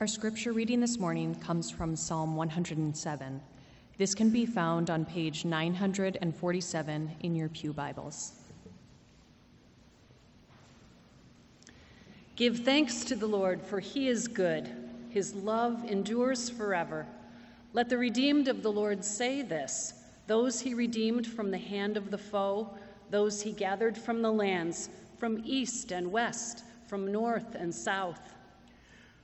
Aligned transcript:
Our 0.00 0.06
scripture 0.06 0.54
reading 0.54 0.80
this 0.80 0.98
morning 0.98 1.34
comes 1.34 1.70
from 1.70 1.94
Psalm 1.94 2.34
107. 2.34 3.38
This 3.98 4.14
can 4.14 4.30
be 4.30 4.46
found 4.46 4.88
on 4.88 5.04
page 5.04 5.44
947 5.44 7.16
in 7.20 7.34
your 7.34 7.50
Pew 7.50 7.74
Bibles. 7.74 8.32
Give 12.34 12.60
thanks 12.60 13.04
to 13.04 13.14
the 13.14 13.26
Lord, 13.26 13.60
for 13.60 13.78
he 13.78 14.08
is 14.08 14.26
good. 14.26 14.72
His 15.10 15.34
love 15.34 15.84
endures 15.84 16.48
forever. 16.48 17.06
Let 17.74 17.90
the 17.90 17.98
redeemed 17.98 18.48
of 18.48 18.62
the 18.62 18.72
Lord 18.72 19.04
say 19.04 19.42
this 19.42 19.92
those 20.26 20.60
he 20.60 20.72
redeemed 20.72 21.26
from 21.26 21.50
the 21.50 21.58
hand 21.58 21.98
of 21.98 22.10
the 22.10 22.16
foe, 22.16 22.70
those 23.10 23.42
he 23.42 23.52
gathered 23.52 23.98
from 23.98 24.22
the 24.22 24.32
lands, 24.32 24.88
from 25.18 25.42
east 25.44 25.92
and 25.92 26.10
west, 26.10 26.64
from 26.86 27.12
north 27.12 27.54
and 27.54 27.74
south. 27.74 28.22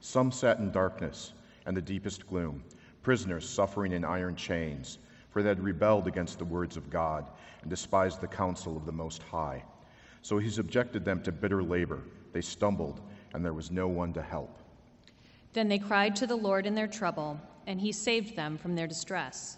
Some 0.00 0.32
sat 0.32 0.58
in 0.58 0.70
darkness 0.70 1.32
and 1.66 1.76
the 1.76 1.82
deepest 1.82 2.26
gloom, 2.26 2.64
prisoners 3.02 3.48
suffering 3.48 3.92
in 3.92 4.04
iron 4.04 4.34
chains 4.34 4.98
for 5.30 5.42
they 5.42 5.48
had 5.48 5.62
rebelled 5.62 6.06
against 6.06 6.38
the 6.38 6.44
words 6.44 6.76
of 6.76 6.90
God 6.90 7.26
and 7.62 7.70
despised 7.70 8.20
the 8.20 8.26
counsel 8.26 8.76
of 8.76 8.84
the 8.84 8.92
Most 8.92 9.22
High. 9.22 9.62
So 10.22 10.38
he 10.38 10.50
subjected 10.50 11.04
them 11.04 11.22
to 11.22 11.32
bitter 11.32 11.62
labor. 11.62 12.02
They 12.32 12.40
stumbled, 12.40 13.00
and 13.32 13.44
there 13.44 13.54
was 13.54 13.70
no 13.70 13.88
one 13.88 14.12
to 14.14 14.22
help. 14.22 14.58
Then 15.52 15.68
they 15.68 15.78
cried 15.78 16.14
to 16.16 16.26
the 16.26 16.36
Lord 16.36 16.66
in 16.66 16.74
their 16.74 16.86
trouble, 16.86 17.40
and 17.66 17.80
he 17.80 17.92
saved 17.92 18.36
them 18.36 18.58
from 18.58 18.74
their 18.74 18.86
distress. 18.86 19.56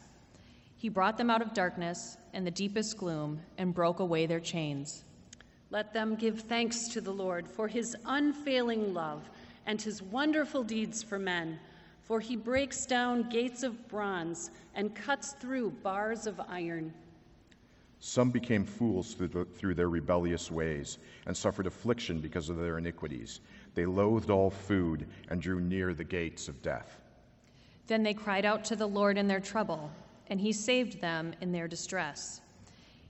He 0.77 0.89
brought 0.89 1.17
them 1.17 1.31
out 1.31 1.43
of 1.43 1.55
darkness 1.55 2.17
and 2.33 2.47
the 2.47 2.51
deepest 2.51 2.97
gloom 2.99 3.41
and 3.59 3.75
broke 3.75 4.01
away 4.01 4.27
their 4.27 4.41
chains. 4.41 5.05
Let 5.71 5.95
them 5.95 6.17
give 6.17 6.41
thanks 6.41 6.89
to 6.89 7.01
the 7.01 7.13
Lord 7.13 7.49
for 7.49 7.67
his 7.67 7.97
unfailing 8.05 8.93
love 8.93 9.31
and 9.67 9.81
his 9.81 10.03
wonderful 10.03 10.63
deeds 10.63 11.03
for 11.03 11.19
men 11.19 11.59
for 12.03 12.21
he 12.21 12.37
breaks 12.37 12.85
down 12.85 13.29
gates 13.29 13.63
of 13.63 13.89
bronze 13.89 14.51
and 14.75 14.95
cuts 14.95 15.33
through 15.41 15.71
bars 15.71 16.27
of 16.27 16.41
iron. 16.49 16.93
Some 18.01 18.31
became 18.31 18.67
fools 18.67 19.15
through, 19.15 19.29
the, 19.29 19.45
through, 19.45 19.77
their 19.77 19.89
rebellious 19.89 20.51
ways 20.51 20.99
and 21.27 21.37
suffered 21.37 21.67
affliction 21.67 22.21
because 22.21 22.49
of 22.49 22.59
their 22.59 22.79
iniquities. 22.79 23.41
They 23.75 23.87
loathed 23.87 24.29
all 24.29 24.51
food 24.51 25.07
and 25.29 25.41
drew 25.41 25.61
near 25.61 25.95
the 25.95 26.05
gates 26.05 26.49
of 26.49 26.61
death. 26.63 27.01
Then 27.87 28.03
they 28.03 28.15
cried 28.15 28.45
out 28.45 28.65
to 28.67 28.77
the 28.77 28.87
Lord 28.87 29.17
in 29.17 29.29
their 29.29 29.41
trouble, 29.41 29.91
and 30.29 30.41
he 30.41 30.53
saved 30.53 31.01
them 31.01 31.33
in 31.41 31.53
their 31.53 31.69
distress. 31.69 32.41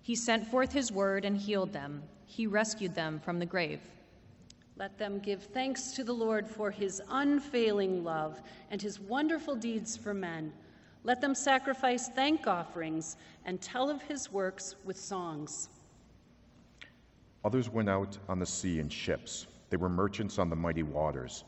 He 0.03 0.15
sent 0.15 0.47
forth 0.47 0.73
his 0.73 0.93
word 0.93 1.25
and 1.25 1.37
healed 1.37 1.73
them. 1.73 2.03
He 2.27 2.47
rescued 2.47 2.95
them 2.95 3.19
from 3.21 3.39
the 3.39 3.47
grave. 3.47 3.81
Let 4.83 4.99
them 4.99 5.21
give 5.21 5.45
thanks 5.45 5.93
to 5.93 6.03
the 6.03 6.13
Lord 6.13 6.45
for 6.45 6.69
his 6.69 7.01
unfailing 7.09 8.03
love 8.03 8.43
and 8.69 8.83
his 8.83 8.99
wonderful 8.99 9.55
deeds 9.55 9.97
for 9.97 10.13
men. 10.13 10.53
Let 11.05 11.21
them 11.21 11.37
sacrifice 11.37 12.09
thank 12.09 12.49
offerings 12.49 13.17
and 13.45 13.61
tell 13.61 13.89
of 13.89 14.03
his 14.03 14.33
works 14.33 14.75
with 14.83 14.97
songs. 14.99 15.69
Others 17.45 17.71
went 17.71 17.89
out 17.89 18.19
on 18.29 18.41
the 18.41 18.45
sea 18.45 18.81
in 18.81 18.89
ships. 18.89 19.47
They 19.71 19.77
were 19.77 19.89
merchants 19.89 20.41
on 20.41 20.51
the 20.51 20.57
mighty 20.57 20.83
waters. 20.83 21.45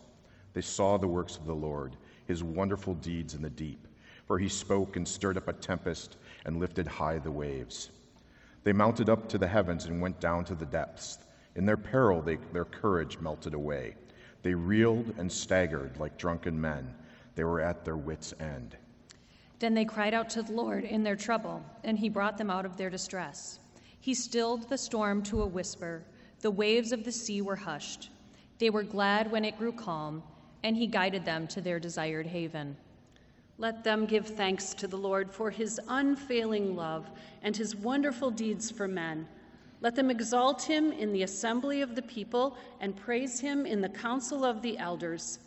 They 0.52 0.60
saw 0.60 0.96
the 0.96 1.08
works 1.08 1.36
of 1.36 1.44
the 1.44 1.56
Lord, 1.56 1.96
his 2.28 2.44
wonderful 2.44 2.94
deeds 2.94 3.34
in 3.34 3.42
the 3.42 3.50
deep. 3.50 3.88
For 4.28 4.38
he 4.38 4.48
spoke 4.48 4.94
and 4.94 5.08
stirred 5.08 5.38
up 5.38 5.48
a 5.48 5.54
tempest 5.54 6.18
and 6.44 6.60
lifted 6.60 6.86
high 6.86 7.18
the 7.18 7.32
waves. 7.32 7.90
They 8.62 8.72
mounted 8.72 9.08
up 9.08 9.28
to 9.30 9.38
the 9.38 9.48
heavens 9.48 9.86
and 9.86 10.00
went 10.00 10.20
down 10.20 10.44
to 10.44 10.54
the 10.54 10.66
depths. 10.66 11.18
In 11.56 11.66
their 11.66 11.76
peril, 11.76 12.20
they, 12.20 12.36
their 12.52 12.64
courage 12.64 13.18
melted 13.20 13.54
away. 13.54 13.94
They 14.42 14.54
reeled 14.54 15.14
and 15.18 15.30
staggered 15.30 15.98
like 15.98 16.18
drunken 16.18 16.60
men. 16.60 16.94
They 17.34 17.44
were 17.44 17.60
at 17.60 17.84
their 17.84 17.96
wits' 17.96 18.34
end. 18.40 18.76
Then 19.58 19.74
they 19.74 19.84
cried 19.84 20.14
out 20.14 20.28
to 20.30 20.42
the 20.42 20.52
Lord 20.52 20.84
in 20.84 21.02
their 21.02 21.16
trouble, 21.16 21.64
and 21.84 21.98
he 21.98 22.08
brought 22.08 22.36
them 22.38 22.50
out 22.50 22.66
of 22.66 22.76
their 22.76 22.90
distress. 22.90 23.60
He 24.00 24.14
stilled 24.14 24.68
the 24.68 24.76
storm 24.76 25.22
to 25.24 25.42
a 25.42 25.46
whisper. 25.46 26.02
The 26.40 26.50
waves 26.50 26.92
of 26.92 27.04
the 27.04 27.12
sea 27.12 27.40
were 27.40 27.56
hushed. 27.56 28.10
They 28.58 28.68
were 28.70 28.82
glad 28.82 29.30
when 29.30 29.44
it 29.44 29.56
grew 29.56 29.72
calm, 29.72 30.22
and 30.62 30.76
he 30.76 30.86
guided 30.86 31.24
them 31.24 31.46
to 31.48 31.60
their 31.60 31.80
desired 31.80 32.26
haven. 32.26 32.76
Let 33.56 33.84
them 33.84 34.04
give 34.04 34.26
thanks 34.26 34.74
to 34.74 34.88
the 34.88 34.98
Lord 34.98 35.30
for 35.30 35.50
his 35.50 35.80
unfailing 35.88 36.74
love 36.76 37.08
and 37.42 37.56
his 37.56 37.76
wonderful 37.76 38.30
deeds 38.30 38.70
for 38.70 38.88
men. 38.88 39.28
Let 39.84 39.96
them 39.96 40.10
exalt 40.10 40.62
him 40.62 40.92
in 40.92 41.12
the 41.12 41.24
assembly 41.24 41.82
of 41.82 41.94
the 41.94 42.00
people 42.00 42.56
and 42.80 42.96
praise 42.96 43.38
him 43.38 43.66
in 43.66 43.82
the 43.82 43.88
council 43.90 44.42
of 44.42 44.62
the 44.62 44.78
elders. 44.78 45.40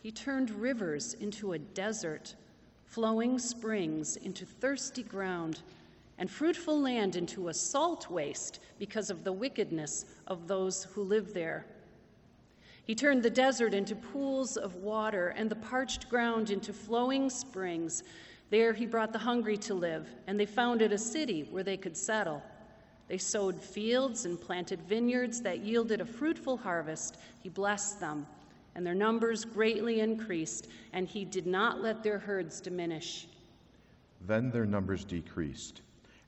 He 0.00 0.12
turned 0.12 0.50
rivers 0.50 1.14
into 1.14 1.54
a 1.54 1.58
desert, 1.58 2.36
flowing 2.86 3.36
springs 3.36 4.14
into 4.14 4.46
thirsty 4.46 5.02
ground, 5.02 5.62
and 6.18 6.30
fruitful 6.30 6.80
land 6.80 7.16
into 7.16 7.48
a 7.48 7.54
salt 7.54 8.08
waste 8.08 8.60
because 8.78 9.10
of 9.10 9.24
the 9.24 9.32
wickedness 9.32 10.04
of 10.28 10.46
those 10.46 10.84
who 10.84 11.02
live 11.02 11.34
there. 11.34 11.66
He 12.84 12.94
turned 12.94 13.24
the 13.24 13.28
desert 13.28 13.74
into 13.74 13.96
pools 13.96 14.56
of 14.56 14.76
water 14.76 15.30
and 15.36 15.50
the 15.50 15.56
parched 15.56 16.08
ground 16.08 16.50
into 16.50 16.72
flowing 16.72 17.28
springs. 17.28 18.04
There 18.50 18.72
he 18.72 18.86
brought 18.86 19.12
the 19.12 19.18
hungry 19.18 19.56
to 19.56 19.74
live, 19.74 20.08
and 20.28 20.38
they 20.38 20.46
founded 20.46 20.92
a 20.92 20.98
city 20.98 21.48
where 21.50 21.64
they 21.64 21.76
could 21.76 21.96
settle. 21.96 22.40
They 23.08 23.18
sowed 23.18 23.62
fields 23.62 24.26
and 24.26 24.38
planted 24.40 24.82
vineyards 24.82 25.40
that 25.40 25.60
yielded 25.60 26.00
a 26.00 26.06
fruitful 26.06 26.58
harvest. 26.58 27.16
He 27.42 27.48
blessed 27.48 28.00
them, 28.00 28.26
and 28.74 28.86
their 28.86 28.94
numbers 28.94 29.44
greatly 29.44 30.00
increased, 30.00 30.68
and 30.92 31.08
he 31.08 31.24
did 31.24 31.46
not 31.46 31.80
let 31.80 32.02
their 32.02 32.18
herds 32.18 32.60
diminish. 32.60 33.26
Then 34.26 34.50
their 34.50 34.66
numbers 34.66 35.04
decreased, 35.04 35.80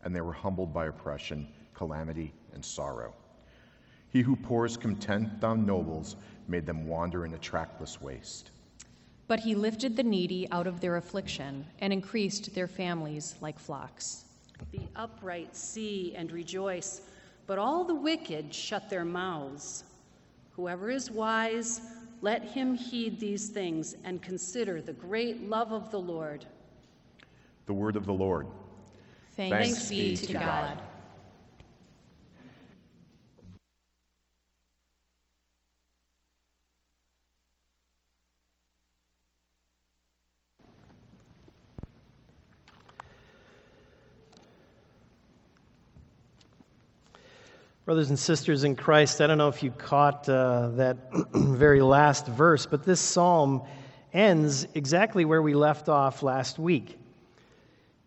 and 0.02 0.16
they 0.16 0.22
were 0.22 0.32
humbled 0.32 0.72
by 0.72 0.86
oppression, 0.86 1.46
calamity, 1.74 2.32
and 2.54 2.64
sorrow. 2.64 3.12
He 4.08 4.22
who 4.22 4.34
pours 4.34 4.76
contempt 4.76 5.44
on 5.44 5.66
nobles 5.66 6.16
made 6.48 6.66
them 6.66 6.88
wander 6.88 7.26
in 7.26 7.34
a 7.34 7.38
trackless 7.38 8.00
waste. 8.00 8.50
But 9.28 9.40
he 9.40 9.54
lifted 9.54 9.96
the 9.96 10.02
needy 10.02 10.50
out 10.50 10.66
of 10.66 10.80
their 10.80 10.96
affliction 10.96 11.66
and 11.78 11.92
increased 11.92 12.54
their 12.54 12.66
families 12.66 13.36
like 13.40 13.58
flocks. 13.58 14.24
The 14.72 14.88
upright 14.96 15.56
see 15.56 16.14
and 16.16 16.30
rejoice, 16.30 17.02
but 17.46 17.58
all 17.58 17.84
the 17.84 17.94
wicked 17.94 18.54
shut 18.54 18.88
their 18.88 19.04
mouths. 19.04 19.84
Whoever 20.52 20.90
is 20.90 21.10
wise, 21.10 21.80
let 22.22 22.44
him 22.44 22.74
heed 22.74 23.18
these 23.18 23.48
things 23.48 23.96
and 24.04 24.20
consider 24.20 24.82
the 24.82 24.92
great 24.92 25.48
love 25.48 25.72
of 25.72 25.90
the 25.90 26.00
Lord. 26.00 26.44
The 27.66 27.72
word 27.72 27.96
of 27.96 28.06
the 28.06 28.12
Lord. 28.12 28.46
Thanks, 29.36 29.56
Thanks 29.56 29.88
be 29.88 30.16
to 30.16 30.32
God. 30.34 30.42
God. 30.42 30.82
Brothers 47.90 48.10
and 48.10 48.18
sisters 48.20 48.62
in 48.62 48.76
Christ, 48.76 49.20
I 49.20 49.26
don't 49.26 49.36
know 49.36 49.48
if 49.48 49.64
you 49.64 49.72
caught 49.72 50.28
uh, 50.28 50.68
that 50.74 50.96
very 51.34 51.82
last 51.82 52.24
verse, 52.28 52.64
but 52.64 52.84
this 52.84 53.00
psalm 53.00 53.62
ends 54.12 54.64
exactly 54.76 55.24
where 55.24 55.42
we 55.42 55.54
left 55.54 55.88
off 55.88 56.22
last 56.22 56.56
week. 56.56 57.00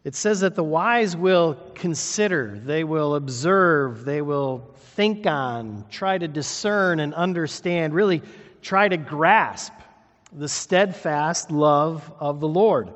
It 0.06 0.15
says 0.15 0.39
that 0.39 0.56
the 0.56 0.63
wise 0.63 1.18
will 1.18 1.59
consider, 1.75 2.62
they 2.63 2.85
will 2.85 3.15
observe, 3.15 4.06
they 4.06 4.21
will 4.21 4.74
think 4.95 5.27
on, 5.27 5.83
try 5.89 6.18
to 6.18 6.30
discern 6.30 7.01
and 7.01 7.13
understand, 7.13 7.94
really 7.94 8.21
try 8.62 8.88
to 8.88 8.95
grasp 8.95 9.74
the 10.31 10.47
steadfast 10.47 11.51
love 11.51 12.09
of 12.21 12.39
the 12.39 12.47
Lord. 12.47 12.89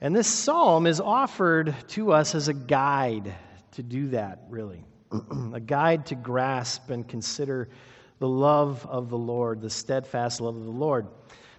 And 0.00 0.12
this 0.12 0.26
psalm 0.26 0.88
is 0.88 1.00
offered 1.00 1.72
to 1.90 2.10
us 2.10 2.34
as 2.34 2.48
a 2.48 2.52
guide 2.52 3.32
to 3.76 3.84
do 3.84 4.08
that, 4.08 4.40
really. 4.48 4.84
A 5.54 5.60
guide 5.60 6.06
to 6.06 6.14
grasp 6.14 6.90
and 6.90 7.06
consider 7.06 7.68
the 8.18 8.28
love 8.28 8.86
of 8.88 9.10
the 9.10 9.18
Lord, 9.18 9.60
the 9.60 9.70
steadfast 9.70 10.40
love 10.40 10.56
of 10.56 10.64
the 10.64 10.70
Lord. 10.70 11.06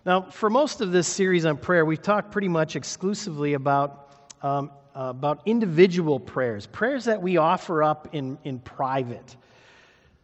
Now, 0.06 0.22
for 0.22 0.50
most 0.50 0.82
of 0.82 0.92
this 0.92 1.08
series 1.08 1.46
on 1.46 1.58
prayer, 1.58 1.86
we've 1.86 2.02
talked 2.02 2.32
pretty 2.32 2.48
much 2.48 2.76
exclusively 2.76 3.54
about, 3.54 4.32
um, 4.42 4.72
about 4.94 5.42
individual 5.46 6.20
prayers, 6.20 6.68
prayers 6.68 7.06
that 7.06 7.22
we 7.22 7.38
offer 7.38 7.84
up 7.84 8.10
in, 8.14 8.38
in 8.44 8.60
private. 8.60 9.36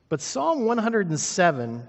But 0.10 0.22
Psalm 0.22 0.66
107 0.66 1.88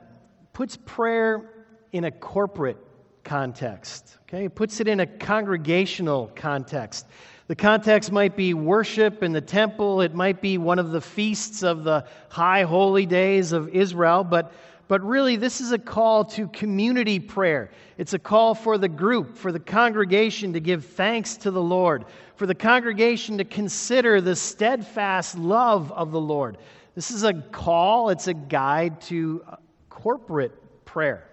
puts 0.53 0.77
prayer 0.85 1.51
in 1.93 2.05
a 2.05 2.11
corporate 2.11 2.79
context, 3.25 4.19
okay? 4.23 4.45
It 4.45 4.55
puts 4.55 4.81
it 4.81 4.89
in 4.89 5.01
a 5.01 5.07
congregational 5.07 6.31
context. 6.37 7.07
The 7.51 7.57
context 7.57 8.13
might 8.13 8.37
be 8.37 8.55
worship 8.55 9.25
in 9.25 9.33
the 9.33 9.41
temple, 9.41 10.03
it 10.03 10.15
might 10.15 10.41
be 10.41 10.57
one 10.57 10.79
of 10.79 10.93
the 10.93 11.01
feasts 11.01 11.65
of 11.65 11.83
the 11.83 12.07
high 12.29 12.63
holy 12.63 13.07
days 13.07 13.51
of 13.51 13.71
Israel, 13.71 14.23
but 14.23 14.53
but 14.87 15.03
really, 15.03 15.35
this 15.35 15.61
is 15.61 15.73
a 15.73 15.79
call 15.79 16.25
to 16.27 16.47
community 16.47 17.19
prayer. 17.19 17.73
It's 17.99 18.13
a 18.13 18.21
call 18.21 18.55
for 18.55 18.79
the 18.79 18.89
group, 18.89 19.37
for 19.37 19.51
the 19.51 19.59
congregation 19.59 20.53
to 20.53 20.61
give 20.61 20.85
thanks 20.85 21.37
to 21.39 21.51
the 21.51 21.61
Lord, 21.61 22.05
for 22.37 22.47
the 22.47 22.55
congregation 22.55 23.39
to 23.39 23.45
consider 23.45 24.21
the 24.21 24.37
steadfast 24.37 25.37
love 25.37 25.91
of 25.91 26.13
the 26.13 26.21
Lord. 26.21 26.57
This 26.95 27.11
is 27.11 27.25
a 27.25 27.35
call, 27.35 28.11
it's 28.11 28.29
a 28.29 28.35
guide 28.35 29.01
to 29.03 29.45
corporate 29.89 30.85
prayer. 30.85 31.29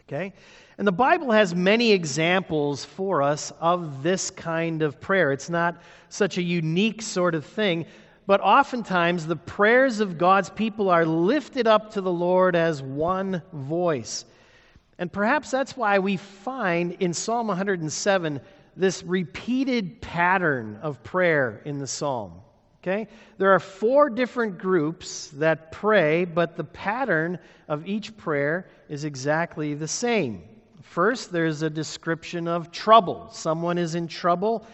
Okay? 0.00 0.32
And 0.78 0.86
the 0.86 0.92
Bible 0.92 1.30
has 1.32 1.54
many 1.54 1.92
examples 1.92 2.84
for 2.84 3.22
us 3.22 3.52
of 3.60 4.02
this 4.02 4.30
kind 4.30 4.82
of 4.82 5.00
prayer. 5.00 5.32
It's 5.32 5.50
not 5.50 5.82
such 6.08 6.38
a 6.38 6.42
unique 6.42 7.02
sort 7.02 7.34
of 7.34 7.44
thing, 7.44 7.86
but 8.26 8.40
oftentimes 8.40 9.26
the 9.26 9.36
prayers 9.36 10.00
of 10.00 10.16
God's 10.16 10.48
people 10.48 10.88
are 10.88 11.04
lifted 11.04 11.66
up 11.66 11.92
to 11.92 12.00
the 12.00 12.12
Lord 12.12 12.56
as 12.56 12.82
one 12.82 13.42
voice. 13.52 14.24
And 14.98 15.12
perhaps 15.12 15.50
that's 15.50 15.76
why 15.76 15.98
we 15.98 16.16
find 16.16 16.92
in 17.00 17.12
Psalm 17.12 17.48
107 17.48 18.40
this 18.76 19.02
repeated 19.02 20.00
pattern 20.00 20.78
of 20.80 21.02
prayer 21.02 21.60
in 21.64 21.78
the 21.78 21.86
psalm. 21.86 22.40
Okay? 22.82 23.08
There 23.38 23.52
are 23.52 23.60
four 23.60 24.08
different 24.10 24.58
groups 24.58 25.28
that 25.34 25.70
pray, 25.70 26.24
but 26.24 26.56
the 26.56 26.64
pattern 26.64 27.38
of 27.68 27.86
each 27.86 28.16
prayer 28.16 28.66
is 28.88 29.04
exactly 29.04 29.74
the 29.74 29.88
same. 29.88 30.42
First, 30.92 31.32
there's 31.32 31.62
a 31.62 31.70
description 31.70 32.46
of 32.46 32.70
trouble. 32.70 33.30
Someone 33.32 33.78
is 33.78 33.94
in 33.94 34.08
trouble. 34.08 34.66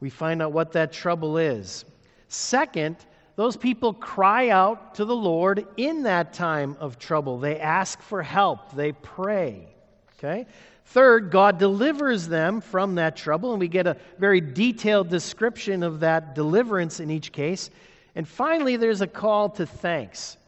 We 0.00 0.08
find 0.08 0.40
out 0.40 0.52
what 0.52 0.72
that 0.72 0.90
trouble 0.90 1.36
is. 1.36 1.84
Second, 2.28 2.96
those 3.34 3.58
people 3.58 3.92
cry 3.92 4.48
out 4.48 4.94
to 4.94 5.04
the 5.04 5.14
Lord 5.14 5.66
in 5.76 6.04
that 6.04 6.32
time 6.32 6.78
of 6.80 6.98
trouble. 6.98 7.38
They 7.38 7.60
ask 7.60 8.00
for 8.00 8.22
help, 8.22 8.74
they 8.74 8.92
pray. 8.92 9.68
Okay? 10.16 10.46
Third, 10.86 11.30
God 11.30 11.58
delivers 11.58 12.26
them 12.26 12.62
from 12.62 12.94
that 12.94 13.14
trouble, 13.14 13.52
and 13.52 13.60
we 13.60 13.68
get 13.68 13.86
a 13.86 13.98
very 14.18 14.40
detailed 14.40 15.10
description 15.10 15.82
of 15.82 16.00
that 16.00 16.34
deliverance 16.34 17.00
in 17.00 17.10
each 17.10 17.32
case. 17.32 17.68
And 18.14 18.26
finally, 18.26 18.78
there's 18.78 19.02
a 19.02 19.06
call 19.06 19.50
to 19.50 19.66
thanks 19.66 20.38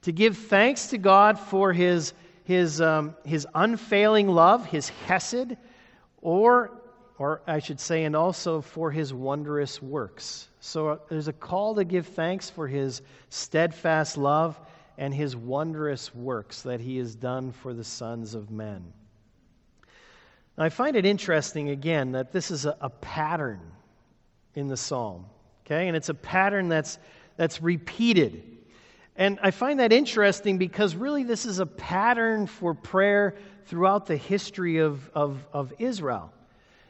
to 0.00 0.12
give 0.12 0.38
thanks 0.38 0.86
to 0.86 0.96
God 0.96 1.38
for 1.38 1.74
his, 1.74 2.14
his, 2.50 2.80
um, 2.80 3.14
his 3.24 3.46
unfailing 3.54 4.26
love, 4.26 4.66
his 4.66 4.88
hesed, 5.06 5.56
or 6.20 6.72
or 7.16 7.42
I 7.46 7.58
should 7.58 7.78
say, 7.78 8.04
and 8.04 8.16
also 8.16 8.62
for 8.62 8.90
his 8.90 9.12
wondrous 9.12 9.80
works. 9.82 10.48
So 10.60 10.88
uh, 10.88 10.96
there's 11.10 11.28
a 11.28 11.34
call 11.34 11.74
to 11.74 11.84
give 11.84 12.06
thanks 12.06 12.48
for 12.48 12.66
his 12.66 13.02
steadfast 13.28 14.16
love 14.16 14.58
and 14.96 15.14
his 15.14 15.36
wondrous 15.36 16.14
works 16.14 16.62
that 16.62 16.80
he 16.80 16.96
has 16.96 17.14
done 17.14 17.52
for 17.52 17.74
the 17.74 17.84
sons 17.84 18.34
of 18.34 18.50
men. 18.50 18.82
Now, 20.56 20.64
I 20.64 20.70
find 20.70 20.96
it 20.96 21.04
interesting, 21.04 21.68
again, 21.68 22.12
that 22.12 22.32
this 22.32 22.50
is 22.50 22.64
a, 22.64 22.74
a 22.80 22.88
pattern 22.88 23.60
in 24.54 24.66
the 24.66 24.76
psalm, 24.76 25.26
okay? 25.66 25.88
And 25.88 25.96
it's 25.96 26.08
a 26.08 26.14
pattern 26.14 26.70
that's, 26.70 26.98
that's 27.36 27.62
repeated. 27.62 28.59
And 29.20 29.38
I 29.42 29.50
find 29.50 29.80
that 29.80 29.92
interesting 29.92 30.56
because 30.56 30.96
really 30.96 31.24
this 31.24 31.44
is 31.44 31.58
a 31.58 31.66
pattern 31.66 32.46
for 32.46 32.72
prayer 32.72 33.34
throughout 33.66 34.06
the 34.06 34.16
history 34.16 34.78
of, 34.78 35.10
of, 35.14 35.46
of 35.52 35.74
Israel. 35.78 36.32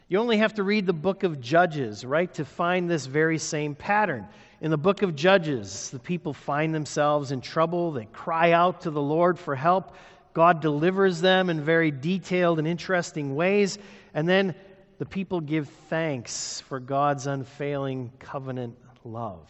You 0.07 0.19
only 0.19 0.37
have 0.37 0.55
to 0.55 0.63
read 0.63 0.87
the 0.87 0.93
book 0.93 1.25
of 1.25 1.41
Judges, 1.41 2.05
right, 2.05 2.33
to 2.35 2.45
find 2.45 2.89
this 2.89 3.07
very 3.07 3.37
same 3.37 3.75
pattern. 3.75 4.29
In 4.61 4.71
the 4.71 4.79
book 4.79 5.03
of 5.03 5.17
Judges, 5.17 5.91
the 5.91 5.99
people 5.99 6.33
find 6.33 6.73
themselves 6.73 7.33
in 7.33 7.41
trouble. 7.41 7.91
They 7.91 8.05
cry 8.05 8.53
out 8.53 8.83
to 8.83 8.93
the 8.93 9.03
Lord 9.03 9.37
for 9.37 9.57
help. 9.57 9.97
God 10.33 10.61
delivers 10.61 11.21
them 11.21 11.51
in 11.51 11.61
very 11.61 11.91
detailed 11.91 12.61
and 12.61 12.69
interesting 12.69 13.35
ways. 13.35 13.77
And 14.15 14.29
then 14.29 14.55
the 14.99 15.07
people 15.07 15.41
give 15.41 15.69
thanks 15.89 16.61
for 16.61 16.79
God's 16.79 17.27
unfailing 17.27 18.13
covenant 18.21 18.79
love. 19.03 19.49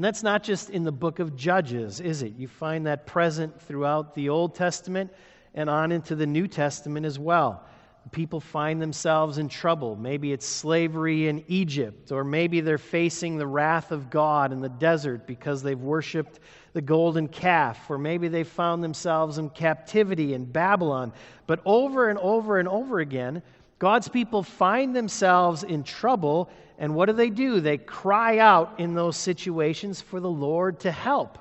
And 0.00 0.04
that's 0.06 0.22
not 0.22 0.42
just 0.42 0.70
in 0.70 0.84
the 0.84 0.92
book 0.92 1.18
of 1.18 1.36
Judges, 1.36 2.00
is 2.00 2.22
it? 2.22 2.32
You 2.38 2.48
find 2.48 2.86
that 2.86 3.04
present 3.04 3.60
throughout 3.60 4.14
the 4.14 4.30
Old 4.30 4.54
Testament 4.54 5.12
and 5.52 5.68
on 5.68 5.92
into 5.92 6.14
the 6.14 6.24
New 6.24 6.48
Testament 6.48 7.04
as 7.04 7.18
well 7.18 7.66
people 8.12 8.40
find 8.40 8.80
themselves 8.80 9.36
in 9.36 9.46
trouble. 9.46 9.94
Maybe 9.94 10.32
it's 10.32 10.46
slavery 10.46 11.28
in 11.28 11.44
Egypt, 11.48 12.10
or 12.10 12.24
maybe 12.24 12.62
they're 12.62 12.78
facing 12.78 13.36
the 13.36 13.46
wrath 13.46 13.92
of 13.92 14.08
God 14.08 14.52
in 14.52 14.62
the 14.62 14.70
desert 14.70 15.26
because 15.26 15.62
they've 15.62 15.78
worshiped 15.78 16.40
the 16.72 16.80
golden 16.80 17.28
calf, 17.28 17.90
or 17.90 17.98
maybe 17.98 18.28
they 18.28 18.42
found 18.42 18.82
themselves 18.82 19.36
in 19.36 19.50
captivity 19.50 20.32
in 20.32 20.46
Babylon. 20.46 21.12
But 21.46 21.60
over 21.66 22.08
and 22.08 22.18
over 22.18 22.58
and 22.58 22.68
over 22.68 23.00
again, 23.00 23.42
God's 23.78 24.08
people 24.08 24.42
find 24.42 24.96
themselves 24.96 25.62
in 25.62 25.84
trouble, 25.84 26.50
and 26.80 26.94
what 26.94 27.06
do 27.06 27.12
they 27.12 27.28
do? 27.28 27.60
They 27.60 27.76
cry 27.76 28.38
out 28.38 28.80
in 28.80 28.94
those 28.94 29.18
situations 29.18 30.00
for 30.00 30.18
the 30.18 30.30
Lord 30.30 30.80
to 30.80 30.90
help. 30.90 31.38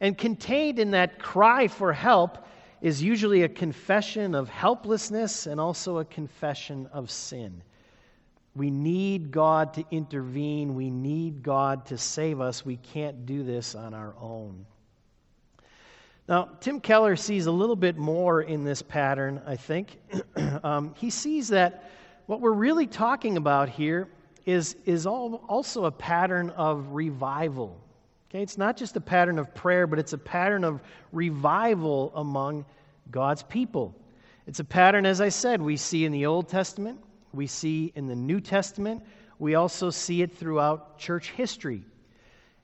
And 0.00 0.18
contained 0.18 0.80
in 0.80 0.90
that 0.90 1.20
cry 1.20 1.68
for 1.68 1.92
help 1.92 2.44
is 2.80 3.00
usually 3.00 3.44
a 3.44 3.48
confession 3.48 4.34
of 4.34 4.48
helplessness 4.48 5.46
and 5.46 5.60
also 5.60 5.98
a 5.98 6.04
confession 6.04 6.88
of 6.92 7.12
sin. 7.12 7.62
We 8.56 8.72
need 8.72 9.30
God 9.30 9.72
to 9.74 9.84
intervene. 9.92 10.74
We 10.74 10.90
need 10.90 11.44
God 11.44 11.86
to 11.86 11.96
save 11.96 12.40
us. 12.40 12.66
We 12.66 12.76
can't 12.76 13.24
do 13.24 13.44
this 13.44 13.76
on 13.76 13.94
our 13.94 14.16
own. 14.20 14.66
Now, 16.28 16.48
Tim 16.58 16.80
Keller 16.80 17.14
sees 17.14 17.46
a 17.46 17.52
little 17.52 17.76
bit 17.76 17.96
more 17.96 18.42
in 18.42 18.64
this 18.64 18.82
pattern, 18.82 19.40
I 19.46 19.54
think. 19.54 19.96
um, 20.64 20.92
he 20.96 21.08
sees 21.08 21.48
that 21.48 21.88
what 22.26 22.40
we're 22.40 22.50
really 22.50 22.88
talking 22.88 23.36
about 23.36 23.68
here 23.68 24.08
is, 24.46 24.76
is 24.84 25.06
all, 25.06 25.44
also 25.48 25.84
a 25.84 25.90
pattern 25.90 26.50
of 26.50 26.92
revival. 26.92 27.80
Okay, 28.30 28.42
it's 28.42 28.58
not 28.58 28.76
just 28.76 28.96
a 28.96 29.00
pattern 29.00 29.38
of 29.38 29.54
prayer, 29.54 29.86
but 29.86 29.98
it's 29.98 30.14
a 30.14 30.18
pattern 30.18 30.64
of 30.64 30.80
revival 31.12 32.12
among 32.14 32.64
God's 33.10 33.42
people. 33.42 33.94
It's 34.46 34.58
a 34.58 34.64
pattern, 34.64 35.06
as 35.06 35.20
I 35.20 35.28
said, 35.28 35.60
we 35.60 35.76
see 35.76 36.04
in 36.04 36.12
the 36.12 36.26
Old 36.26 36.48
Testament, 36.48 36.98
we 37.32 37.46
see 37.46 37.92
in 37.94 38.08
the 38.08 38.16
New 38.16 38.40
Testament, 38.40 39.02
we 39.38 39.54
also 39.54 39.90
see 39.90 40.22
it 40.22 40.36
throughout 40.36 40.98
church 40.98 41.30
history. 41.30 41.82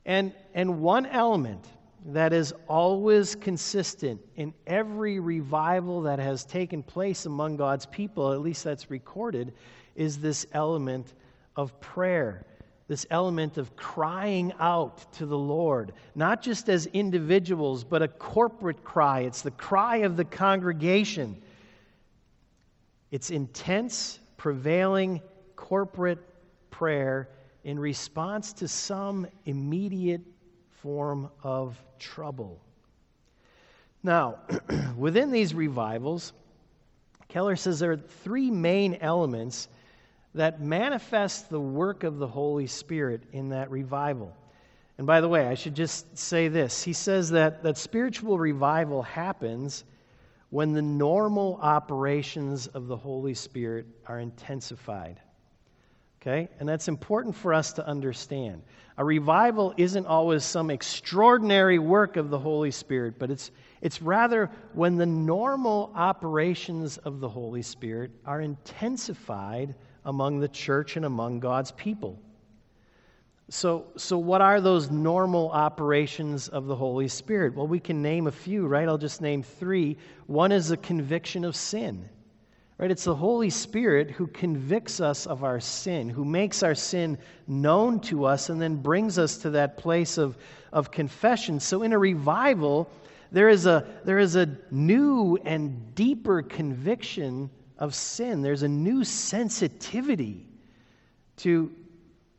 And, 0.07 0.33
and 0.55 0.81
one 0.81 1.07
element 1.07 1.67
that 2.07 2.33
is 2.33 2.55
always 2.69 3.35
consistent 3.35 4.21
in 4.37 4.55
every 4.67 5.21
revival 5.21 6.03
that 6.03 6.19
has 6.19 6.45
taken 6.45 6.83
place 6.83 7.27
among 7.27 7.57
God's 7.57 7.87
people, 7.87 8.33
at 8.33 8.41
least 8.41 8.65
that's 8.65 8.91
recorded, 8.91 9.53
is 9.97 10.19
this 10.19 10.47
element 10.53 11.13
of 11.59 11.79
prayer 11.81 12.47
this 12.89 13.05
element 13.11 13.59
of 13.59 13.77
crying 13.77 14.53
out 14.59 15.13
to 15.13 15.27
the 15.27 15.37
Lord, 15.37 15.93
not 16.15 16.41
just 16.41 16.71
as 16.71 16.87
individuals, 16.87 17.85
but 17.85 18.03
a 18.03 18.09
corporate 18.09 18.83
cry. 18.83 19.21
It's 19.21 19.43
the 19.43 19.51
cry 19.51 19.99
of 19.99 20.17
the 20.17 20.25
congregation. 20.25 21.41
It's 23.11 23.31
intense, 23.31 24.19
prevailing 24.39 25.21
corporate 25.55 26.19
prayer 26.71 27.29
in 27.63 27.79
response 27.79 28.55
to 28.55 28.69
some 28.69 29.27
immediate 29.45 30.23
form 30.81 31.29
of 31.43 31.79
trouble. 31.99 32.59
Now, 34.03 34.39
within 34.97 35.31
these 35.31 35.53
revivals, 35.53 36.33
Keller 37.29 37.57
says 37.57 37.81
there 37.81 37.93
are 37.93 37.97
three 37.99 38.51
main 38.51 38.95
elements 39.03 39.69
that 40.35 40.61
manifests 40.61 41.43
the 41.43 41.61
work 41.61 42.05
of 42.05 42.19
the 42.19 42.27
Holy 42.27 42.67
Spirit 42.67 43.23
in 43.33 43.49
that 43.51 43.71
revival. 43.71 44.37
And 44.99 45.07
by 45.07 45.21
the 45.21 45.29
way, 45.29 45.47
I 45.47 45.55
should 45.55 45.75
just 45.75 46.19
say 46.19 46.49
this. 46.49 46.83
He 46.83 46.93
says 46.93 47.31
that, 47.31 47.63
that 47.63 47.79
spiritual 47.79 48.39
revival 48.39 49.03
happens 49.03 49.85
when 50.51 50.73
the 50.73 50.83
normal 50.83 51.59
operations 51.63 52.67
of 52.69 52.89
the 52.89 52.97
Holy 52.97 53.35
Spirit 53.35 53.87
are 54.07 54.19
intensified. 54.19 55.21
Okay? 56.21 56.49
And 56.59 56.69
that's 56.69 56.89
important 56.89 57.37
for 57.37 57.55
us 57.55 57.73
to 57.75 57.87
understand. 57.87 58.63
A 58.97 59.05
revival 59.05 59.73
isn't 59.77 60.07
always 60.07 60.45
some 60.45 60.71
extraordinary 60.71 61.79
work 61.79 62.17
of 62.17 62.31
the 62.31 62.39
Holy 62.39 62.73
Spirit, 62.73 63.19
but 63.19 63.31
it's, 63.31 63.53
It's 63.81 64.03
rather 64.03 64.51
when 64.73 64.97
the 64.97 65.07
normal 65.07 65.93
operations 65.95 66.99
of 66.99 67.21
the 67.21 67.29
Holy 67.29 67.63
Spirit 67.63 68.11
are 68.27 68.41
intensified 68.41 69.75
among 70.09 70.41
the 70.41 70.49
church 70.49 70.97
and 70.97 71.05
among 71.05 71.39
God's 71.39 71.71
people. 71.73 72.19
So, 73.51 73.89
so 73.97 74.17
what 74.17 74.41
are 74.41 74.59
those 74.59 74.91
normal 74.91 75.51
operations 75.51 76.49
of 76.49 76.67
the 76.67 76.75
Holy 76.75 77.09
Spirit? 77.09 77.55
Well, 77.55 77.67
we 77.67 77.79
can 77.79 78.01
name 78.01 78.27
a 78.27 78.33
few, 78.33 78.67
right? 78.67 78.89
I'll 78.89 78.97
just 78.97 79.21
name 79.21 79.43
three. 79.43 79.99
One 80.27 80.51
is 80.51 80.71
a 80.71 80.79
conviction 80.79 81.45
of 81.45 81.55
sin. 81.55 82.09
Right? 82.79 82.91
It's 82.91 83.05
the 83.05 83.15
Holy 83.15 83.51
Spirit 83.51 84.11
who 84.11 84.29
convicts 84.29 84.99
us 84.99 85.27
of 85.27 85.45
our 85.45 85.61
sin, 85.61 86.09
who 86.09 86.25
makes 86.25 86.63
our 86.63 86.75
sin 86.75 87.19
known 87.47 88.01
to 88.01 88.25
us, 88.25 88.49
and 88.49 88.63
then 88.63 88.77
brings 88.77 89.19
us 89.19 89.37
to 89.39 89.51
that 89.51 89.77
place 89.77 90.17
of, 90.17 90.39
of 90.73 90.91
confession. 90.91 91.61
So, 91.61 91.83
in 91.83 91.93
a 91.93 91.99
revival, 91.99 92.89
there 93.31 93.51
is 93.51 93.67
a, 93.67 93.87
there 94.05 94.19
is 94.19 94.37
a 94.37 94.57
new 94.71 95.37
and 95.45 95.95
deeper 95.95 96.41
conviction 96.41 97.51
of 97.79 97.95
sin. 97.95 98.43
There's 98.43 98.63
a 98.63 98.69
new 98.69 99.05
sensitivity 99.05 100.47
to, 101.39 101.73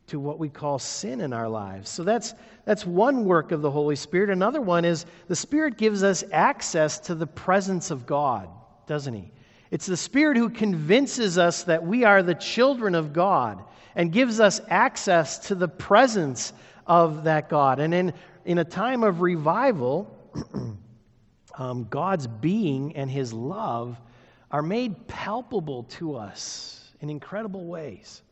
to 0.08 0.20
what 0.20 0.38
we 0.38 0.48
call 0.48 0.78
sin 0.78 1.20
in 1.20 1.32
our 1.32 1.48
lives. 1.48 1.88
So 1.88 2.04
that's, 2.04 2.34
that's 2.64 2.84
one 2.84 3.24
work 3.24 3.52
of 3.52 3.62
the 3.62 3.70
Holy 3.70 3.96
Spirit. 3.96 4.30
Another 4.30 4.60
one 4.60 4.84
is 4.84 5.06
the 5.28 5.36
Spirit 5.36 5.78
gives 5.78 6.02
us 6.02 6.22
access 6.32 6.98
to 7.00 7.14
the 7.14 7.26
presence 7.26 7.90
of 7.90 8.06
God, 8.06 8.48
doesn't 8.86 9.14
He? 9.14 9.32
It's 9.70 9.86
the 9.86 9.96
Spirit 9.96 10.36
who 10.36 10.50
convinces 10.50 11.38
us 11.38 11.64
that 11.64 11.86
we 11.86 12.04
are 12.04 12.22
the 12.22 12.34
children 12.34 12.94
of 12.94 13.12
God 13.12 13.62
and 13.94 14.12
gives 14.12 14.40
us 14.40 14.60
access 14.68 15.48
to 15.48 15.54
the 15.54 15.68
presence 15.68 16.52
of 16.86 17.24
that 17.24 17.48
God. 17.48 17.78
And 17.78 17.94
in, 17.94 18.12
in 18.44 18.58
a 18.58 18.64
time 18.64 19.04
of 19.04 19.20
revival, 19.20 20.16
um, 21.54 21.86
God's 21.88 22.26
being 22.26 22.96
and 22.96 23.10
His 23.10 23.32
love 23.32 23.98
are 24.50 24.62
made 24.62 25.06
palpable 25.06 25.84
to 25.84 26.16
us 26.16 26.92
in 27.00 27.10
incredible 27.10 27.66
ways. 27.66 28.22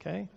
Okay? 0.00 0.28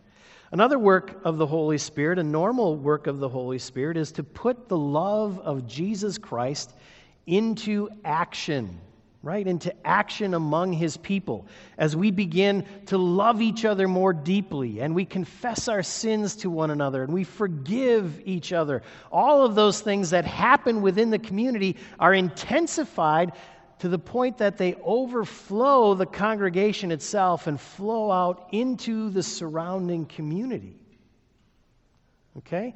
Another 0.52 0.80
work 0.80 1.20
of 1.24 1.38
the 1.38 1.46
Holy 1.46 1.78
Spirit, 1.78 2.18
a 2.20 2.24
normal 2.24 2.76
work 2.76 3.08
of 3.08 3.20
the 3.20 3.30
Holy 3.30 3.60
Spirit, 3.60 3.98
is 3.98 4.12
to 4.14 4.24
put 4.24 4.68
the 4.68 4.78
love 4.78 5.40
of 5.40 5.68
Jesus 5.68 6.18
Christ 6.18 6.74
into 7.28 7.90
action 8.04 8.80
right, 9.22 9.48
into 9.48 9.74
action 9.86 10.34
among 10.34 10.72
his 10.72 10.96
people 10.96 11.46
as 11.78 11.96
we 11.96 12.10
begin 12.10 12.66
to 12.86 12.98
love 12.98 13.42
each 13.42 13.66
other 13.66 13.88
more 13.88 14.14
deeply 14.14 14.80
and 14.80 14.96
we 14.96 15.04
confess 15.04 15.68
our 15.68 15.84
sins 15.84 16.38
to 16.38 16.50
one 16.50 16.72
another 16.72 17.04
and 17.04 17.14
we 17.14 17.26
forgive 17.26 18.22
each 18.24 18.54
other. 18.54 18.82
All 19.12 19.44
of 19.44 19.56
those 19.56 19.82
things 19.82 20.12
that 20.12 20.24
happen 20.24 20.82
within 20.82 21.10
the 21.10 21.20
community 21.20 21.76
are 22.00 22.14
intensified 22.14 23.34
to 23.80 23.90
the 23.90 24.00
point 24.00 24.38
that 24.38 24.58
they 24.58 24.76
overflow 24.84 25.94
the 25.94 26.06
congregation 26.06 26.92
itself 26.92 27.48
and 27.48 27.60
flow 27.60 28.12
out 28.12 28.50
into 28.52 29.10
the 29.10 29.24
surrounding 29.24 30.06
community. 30.06 30.76
Okay? 32.38 32.76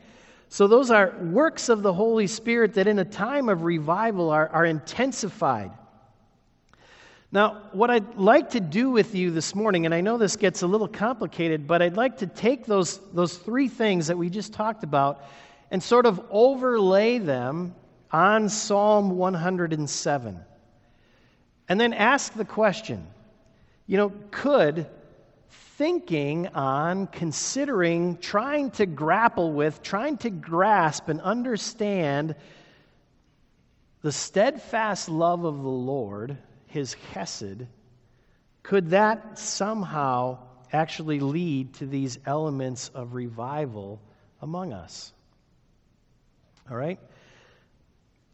So, 0.49 0.67
those 0.67 0.91
are 0.91 1.15
works 1.19 1.69
of 1.69 1.81
the 1.81 1.93
Holy 1.93 2.27
Spirit 2.27 2.75
that 2.75 2.87
in 2.87 2.99
a 2.99 3.05
time 3.05 3.49
of 3.49 3.63
revival 3.63 4.29
are, 4.29 4.47
are 4.49 4.65
intensified. 4.65 5.71
Now, 7.31 7.63
what 7.71 7.89
I'd 7.89 8.15
like 8.15 8.51
to 8.51 8.59
do 8.59 8.91
with 8.91 9.15
you 9.15 9.31
this 9.31 9.55
morning, 9.55 9.85
and 9.85 9.95
I 9.95 10.01
know 10.01 10.19
this 10.19 10.35
gets 10.35 10.61
a 10.61 10.67
little 10.67 10.87
complicated, 10.87 11.65
but 11.65 11.81
I'd 11.81 11.97
like 11.97 12.19
to 12.19 12.27
take 12.27 12.67
those, 12.67 12.99
those 13.11 13.35
three 13.35 13.67
things 13.67 14.07
that 14.07 14.17
we 14.17 14.29
just 14.29 14.53
talked 14.53 14.83
about 14.83 15.23
and 15.71 15.81
sort 15.81 16.05
of 16.05 16.23
overlay 16.29 17.17
them 17.17 17.73
on 18.11 18.47
Psalm 18.47 19.17
107. 19.17 20.39
And 21.69 21.79
then 21.79 21.93
ask 21.93 22.33
the 22.33 22.45
question 22.45 23.07
you 23.85 23.97
know, 23.97 24.13
could 24.31 24.87
thinking 25.49 26.47
on, 26.49 27.07
considering, 27.07 28.17
trying 28.17 28.71
to 28.71 28.85
grapple 28.85 29.51
with, 29.51 29.81
trying 29.81 30.17
to 30.17 30.29
grasp 30.29 31.09
and 31.09 31.19
understand 31.19 32.35
the 34.01 34.11
steadfast 34.11 35.09
love 35.09 35.43
of 35.43 35.61
the 35.61 35.69
Lord 35.69 36.37
his 36.67 36.95
chesed, 37.11 37.67
could 38.61 38.91
that 38.91 39.37
somehow 39.37 40.39
actually 40.71 41.19
lead 41.19 41.73
to 41.75 41.85
these 41.85 42.17
elements 42.25 42.89
of 42.89 43.13
revival 43.13 44.01
among 44.41 44.73
us? 44.73 45.13
All 46.69 46.77
right? 46.77 46.99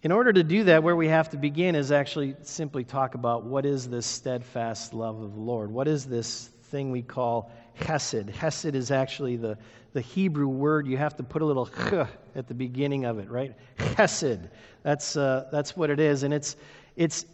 In 0.01 0.13
order 0.13 0.32
to 0.32 0.44
do 0.44 0.63
that, 0.63 0.82
where 0.82 0.96
we 0.96 1.10
have 1.10 1.29
to 1.32 1.38
begin 1.38 1.75
is 1.75 1.91
actually 1.91 2.36
simply 2.41 2.86
talk 2.86 3.15
about 3.15 3.44
what 3.44 3.65
is 3.65 3.89
this 3.89 4.06
steadfast 4.06 4.94
love 4.94 5.22
of 5.22 5.34
the 5.34 5.41
Lord? 5.41 5.70
What 5.70 5.89
is 5.89 6.06
this 6.06 6.51
thing 6.63 6.89
we 6.89 7.01
call 7.01 7.51
chesed? 7.82 8.32
Chesed 8.34 8.75
is 8.75 8.91
actually 8.91 9.36
the, 9.36 9.58
the 9.91 10.00
Hebrew 10.00 10.48
word. 10.48 10.88
You 10.88 10.96
have 10.96 11.18
to 11.18 11.24
put 11.24 11.41
a 11.41 11.46
little 11.46 11.65
ch 11.65 12.08
at 12.34 12.48
the 12.48 12.53
beginning 12.53 13.03
of 13.03 13.20
it, 13.20 13.29
right? 13.29 13.53
Chesed. 13.77 14.50
That's, 14.84 15.18
uh, 15.18 15.50
that's 15.51 15.75
what 15.75 15.89
it 15.89 16.00
is. 16.00 16.24
And 16.24 16.34
it's, 16.34 16.56
it's 16.96 17.25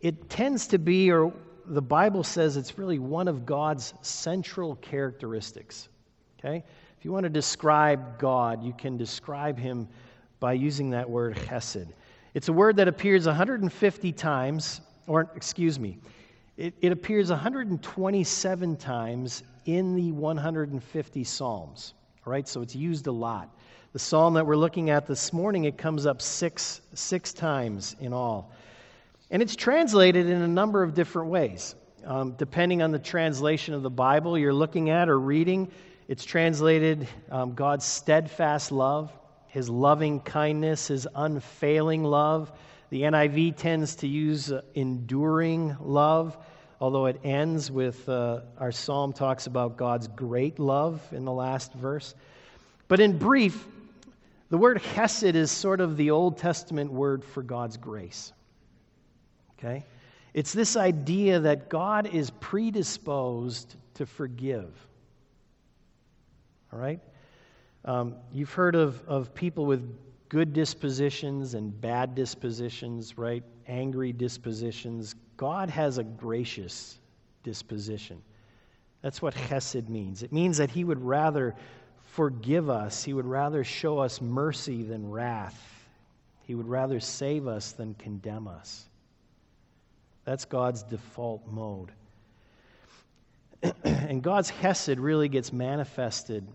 it 0.00 0.28
tends 0.28 0.66
to 0.68 0.78
be, 0.78 1.12
or 1.12 1.32
the 1.66 1.82
Bible 1.82 2.24
says 2.24 2.56
it's 2.56 2.76
really 2.76 2.98
one 2.98 3.28
of 3.28 3.46
God's 3.46 3.94
central 4.02 4.74
characteristics. 4.76 5.88
Okay? 6.40 6.64
If 6.98 7.04
you 7.04 7.12
want 7.12 7.22
to 7.22 7.30
describe 7.30 8.18
God, 8.18 8.64
you 8.64 8.72
can 8.72 8.96
describe 8.96 9.58
him 9.58 9.86
by 10.40 10.54
using 10.54 10.90
that 10.90 11.08
word 11.08 11.36
chesed. 11.36 11.86
It's 12.32 12.48
a 12.48 12.52
word 12.52 12.76
that 12.76 12.86
appears 12.86 13.26
150 13.26 14.12
times, 14.12 14.80
or 15.06 15.30
excuse 15.34 15.78
me, 15.78 15.98
it, 16.56 16.74
it 16.80 16.92
appears 16.92 17.30
127 17.30 18.76
times 18.76 19.42
in 19.66 19.96
the 19.96 20.12
150 20.12 21.24
Psalms. 21.24 21.94
All 22.26 22.30
right, 22.30 22.46
so 22.46 22.62
it's 22.62 22.76
used 22.76 23.06
a 23.06 23.12
lot. 23.12 23.48
The 23.92 23.98
psalm 23.98 24.34
that 24.34 24.46
we're 24.46 24.56
looking 24.56 24.90
at 24.90 25.08
this 25.08 25.32
morning, 25.32 25.64
it 25.64 25.76
comes 25.76 26.06
up 26.06 26.22
six, 26.22 26.80
six 26.94 27.32
times 27.32 27.96
in 28.00 28.12
all. 28.12 28.52
And 29.32 29.42
it's 29.42 29.56
translated 29.56 30.26
in 30.26 30.42
a 30.42 30.48
number 30.48 30.82
of 30.82 30.94
different 30.94 31.30
ways. 31.30 31.74
Um, 32.04 32.32
depending 32.32 32.82
on 32.82 32.92
the 32.92 32.98
translation 32.98 33.74
of 33.74 33.82
the 33.82 33.90
Bible 33.90 34.38
you're 34.38 34.54
looking 34.54 34.90
at 34.90 35.08
or 35.08 35.18
reading, 35.18 35.70
it's 36.08 36.24
translated 36.24 37.08
um, 37.30 37.54
God's 37.54 37.84
steadfast 37.84 38.70
love, 38.70 39.12
his 39.50 39.68
loving 39.68 40.20
kindness, 40.20 40.88
his 40.88 41.08
unfailing 41.14 42.04
love. 42.04 42.52
The 42.90 43.02
NIV 43.02 43.56
tends 43.56 43.96
to 43.96 44.06
use 44.06 44.52
uh, 44.52 44.62
enduring 44.74 45.76
love, 45.80 46.36
although 46.80 47.06
it 47.06 47.20
ends 47.24 47.70
with 47.70 48.08
uh, 48.08 48.40
our 48.58 48.70
psalm 48.70 49.12
talks 49.12 49.46
about 49.46 49.76
God's 49.76 50.06
great 50.08 50.58
love 50.58 51.02
in 51.12 51.24
the 51.24 51.32
last 51.32 51.72
verse. 51.74 52.14
But 52.86 53.00
in 53.00 53.18
brief, 53.18 53.66
the 54.50 54.58
word 54.58 54.80
hesed 54.82 55.34
is 55.36 55.50
sort 55.50 55.80
of 55.80 55.96
the 55.96 56.12
Old 56.12 56.38
Testament 56.38 56.92
word 56.92 57.24
for 57.24 57.42
God's 57.42 57.76
grace. 57.76 58.32
Okay? 59.58 59.84
It's 60.32 60.52
this 60.52 60.76
idea 60.76 61.40
that 61.40 61.68
God 61.68 62.06
is 62.06 62.30
predisposed 62.30 63.74
to 63.94 64.06
forgive. 64.06 64.72
All 66.72 66.78
right? 66.78 67.00
Um, 67.84 68.16
you've 68.32 68.52
heard 68.52 68.74
of, 68.74 69.02
of 69.08 69.34
people 69.34 69.64
with 69.66 69.96
good 70.28 70.52
dispositions 70.52 71.54
and 71.54 71.78
bad 71.80 72.14
dispositions, 72.14 73.16
right? 73.16 73.42
Angry 73.66 74.12
dispositions. 74.12 75.14
God 75.36 75.70
has 75.70 75.98
a 75.98 76.04
gracious 76.04 76.98
disposition. 77.42 78.20
That's 79.02 79.22
what 79.22 79.34
chesed 79.34 79.88
means. 79.88 80.22
It 80.22 80.32
means 80.32 80.58
that 80.58 80.70
He 80.70 80.84
would 80.84 81.02
rather 81.02 81.56
forgive 82.12 82.68
us, 82.68 83.02
He 83.02 83.12
would 83.12 83.26
rather 83.26 83.64
show 83.64 83.98
us 83.98 84.20
mercy 84.20 84.82
than 84.82 85.10
wrath, 85.10 85.58
He 86.42 86.54
would 86.54 86.68
rather 86.68 87.00
save 87.00 87.46
us 87.46 87.72
than 87.72 87.94
condemn 87.94 88.46
us. 88.46 88.84
That's 90.24 90.44
God's 90.44 90.82
default 90.82 91.46
mode. 91.46 91.92
and 93.84 94.22
God's 94.22 94.50
Hesed 94.50 94.98
really 94.98 95.28
gets 95.28 95.52
manifested 95.52 96.46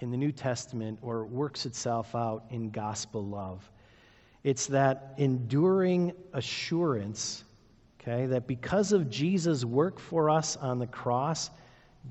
in 0.00 0.10
the 0.10 0.16
New 0.16 0.32
Testament 0.32 0.98
or 1.02 1.24
works 1.24 1.66
itself 1.66 2.14
out 2.14 2.44
in 2.50 2.70
gospel 2.70 3.24
love. 3.24 3.70
It's 4.42 4.66
that 4.68 5.14
enduring 5.18 6.12
assurance, 6.32 7.44
okay, 8.00 8.26
that 8.26 8.46
because 8.46 8.92
of 8.92 9.10
Jesus' 9.10 9.64
work 9.64 10.00
for 10.00 10.30
us 10.30 10.56
on 10.56 10.78
the 10.78 10.86
cross, 10.86 11.50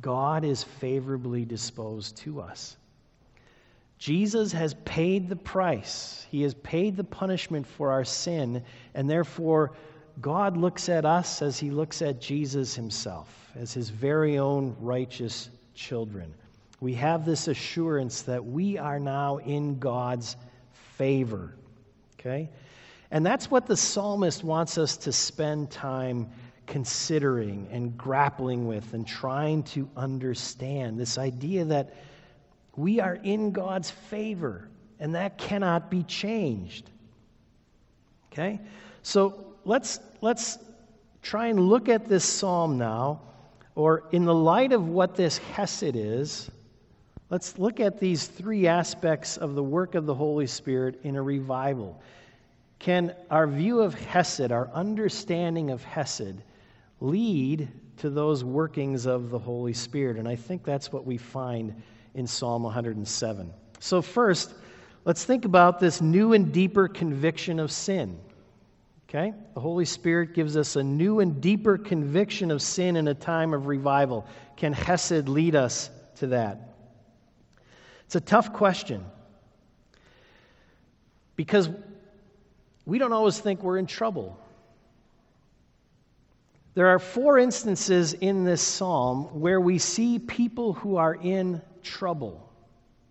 God 0.01 0.43
is 0.43 0.63
favorably 0.63 1.45
disposed 1.45 2.17
to 2.17 2.41
us. 2.41 2.77
Jesus 3.97 4.53
has 4.53 4.75
paid 4.85 5.27
the 5.27 5.35
price. 5.35 6.25
He 6.31 6.43
has 6.43 6.53
paid 6.53 6.95
the 6.95 7.03
punishment 7.03 7.67
for 7.67 7.91
our 7.91 8.05
sin, 8.05 8.63
and 8.93 9.09
therefore 9.09 9.73
God 10.21 10.55
looks 10.55 10.87
at 10.87 11.05
us 11.05 11.41
as 11.41 11.59
he 11.59 11.69
looks 11.69 12.01
at 12.01 12.21
Jesus 12.21 12.75
himself, 12.75 13.51
as 13.55 13.73
his 13.73 13.89
very 13.89 14.37
own 14.37 14.75
righteous 14.79 15.49
children. 15.73 16.33
We 16.79 16.93
have 16.95 17.25
this 17.25 17.47
assurance 17.47 18.23
that 18.23 18.45
we 18.45 18.77
are 18.77 18.99
now 18.99 19.37
in 19.37 19.79
God's 19.79 20.35
favor. 20.97 21.53
Okay? 22.19 22.49
And 23.11 23.25
that's 23.25 23.49
what 23.49 23.65
the 23.65 23.75
psalmist 23.75 24.43
wants 24.43 24.77
us 24.77 24.97
to 24.97 25.11
spend 25.11 25.71
time 25.71 26.29
considering 26.67 27.67
and 27.71 27.97
grappling 27.97 28.67
with 28.67 28.93
and 28.93 29.05
trying 29.05 29.63
to 29.63 29.89
understand 29.97 30.99
this 30.99 31.17
idea 31.17 31.65
that 31.65 31.95
we 32.75 32.99
are 32.99 33.15
in 33.15 33.51
God's 33.51 33.89
favor 33.89 34.69
and 34.99 35.15
that 35.15 35.37
cannot 35.37 35.89
be 35.89 36.03
changed. 36.03 36.89
Okay? 38.31 38.59
So 39.01 39.55
let's, 39.65 39.99
let's 40.21 40.59
try 41.21 41.47
and 41.47 41.59
look 41.67 41.89
at 41.89 42.07
this 42.07 42.23
psalm 42.23 42.77
now, 42.77 43.21
or 43.75 44.03
in 44.11 44.25
the 44.25 44.33
light 44.33 44.71
of 44.71 44.87
what 44.87 45.15
this 45.15 45.37
Hesed 45.37 45.95
is, 45.95 46.49
let's 47.29 47.57
look 47.57 47.79
at 47.79 47.99
these 47.99 48.27
three 48.27 48.67
aspects 48.67 49.37
of 49.37 49.55
the 49.55 49.63
work 49.63 49.95
of 49.95 50.05
the 50.05 50.13
Holy 50.13 50.47
Spirit 50.47 50.99
in 51.03 51.15
a 51.15 51.21
revival. 51.21 52.01
Can 52.79 53.13
our 53.29 53.45
view 53.45 53.81
of 53.81 53.93
Hesed, 53.93 54.51
our 54.51 54.69
understanding 54.73 55.69
of 55.69 55.83
Hesed, 55.83 56.41
lead 57.01 57.67
to 57.97 58.09
those 58.09 58.43
workings 58.43 59.05
of 59.05 59.29
the 59.29 59.39
Holy 59.39 59.73
Spirit? 59.73 60.17
And 60.17 60.27
I 60.27 60.35
think 60.35 60.63
that's 60.63 60.91
what 60.91 61.05
we 61.05 61.17
find 61.17 61.81
in 62.15 62.25
Psalm 62.25 62.63
107. 62.63 63.53
So, 63.79 64.01
first, 64.01 64.53
let's 65.05 65.25
think 65.25 65.45
about 65.45 65.79
this 65.79 66.01
new 66.01 66.33
and 66.33 66.51
deeper 66.51 66.87
conviction 66.87 67.59
of 67.59 67.71
sin. 67.71 68.17
Okay? 69.09 69.33
The 69.55 69.59
Holy 69.59 69.85
Spirit 69.85 70.33
gives 70.33 70.55
us 70.55 70.75
a 70.75 70.83
new 70.83 71.19
and 71.19 71.41
deeper 71.41 71.77
conviction 71.77 72.51
of 72.51 72.61
sin 72.61 72.95
in 72.95 73.07
a 73.07 73.13
time 73.13 73.53
of 73.53 73.67
revival. 73.67 74.25
Can 74.55 74.71
Hesed 74.71 75.27
lead 75.27 75.55
us 75.55 75.89
to 76.17 76.27
that? 76.27 76.75
It's 78.09 78.15
a 78.15 78.21
tough 78.21 78.53
question 78.53 79.05
because 81.35 81.69
we 82.87 82.97
don't 82.97 83.13
always 83.13 83.37
think 83.37 83.61
we're 83.61 83.77
in 83.77 83.85
trouble. 83.85 84.35
There 86.73 86.87
are 86.87 86.97
four 86.97 87.37
instances 87.37 88.13
in 88.13 88.45
this 88.45 88.63
psalm 88.63 89.25
where 89.39 89.61
we 89.61 89.77
see 89.77 90.17
people 90.17 90.73
who 90.73 90.95
are 90.95 91.13
in 91.13 91.61
trouble, 91.83 92.51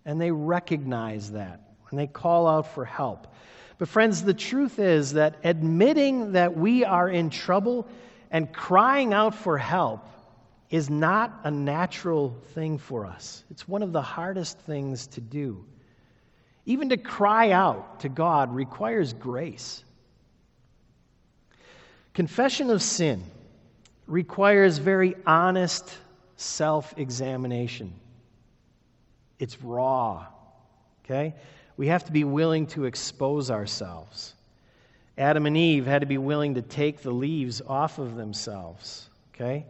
and 0.03 0.19
they 0.19 0.31
recognize 0.31 1.31
that, 1.31 1.61
and 1.91 1.97
they 1.97 2.07
call 2.07 2.45
out 2.45 2.73
for 2.73 2.83
help. 2.83 3.33
But, 3.77 3.87
friends, 3.87 4.21
the 4.21 4.33
truth 4.33 4.79
is 4.79 5.13
that 5.13 5.35
admitting 5.45 6.33
that 6.33 6.57
we 6.57 6.83
are 6.83 7.07
in 7.07 7.29
trouble 7.29 7.87
and 8.31 8.51
crying 8.51 9.13
out 9.13 9.33
for 9.33 9.57
help 9.57 10.05
is 10.69 10.89
not 10.89 11.39
a 11.43 11.51
natural 11.51 12.37
thing 12.53 12.77
for 12.77 13.05
us. 13.05 13.43
It's 13.49 13.67
one 13.67 13.81
of 13.81 13.91
the 13.91 14.01
hardest 14.01 14.59
things 14.59 15.07
to 15.07 15.21
do. 15.21 15.65
Even 16.65 16.89
to 16.89 16.97
cry 16.97 17.51
out 17.51 18.01
to 18.01 18.09
God 18.09 18.53
requires 18.53 19.13
grace. 19.13 19.83
Confession 22.13 22.69
of 22.69 22.83
sin 22.83 23.23
requires 24.05 24.77
very 24.77 25.15
honest 25.25 25.97
self 26.35 26.93
examination. 26.97 27.93
It's 29.39 29.61
raw, 29.61 30.27
okay? 31.05 31.33
We 31.77 31.87
have 31.87 32.03
to 32.05 32.11
be 32.11 32.25
willing 32.25 32.67
to 32.67 32.85
expose 32.85 33.49
ourselves. 33.49 34.33
Adam 35.17 35.45
and 35.45 35.57
Eve 35.57 35.85
had 35.85 36.01
to 36.01 36.05
be 36.07 36.17
willing 36.17 36.55
to 36.55 36.61
take 36.61 37.01
the 37.01 37.11
leaves 37.11 37.61
off 37.65 37.99
of 37.99 38.15
themselves, 38.15 39.09
okay? 39.33 39.65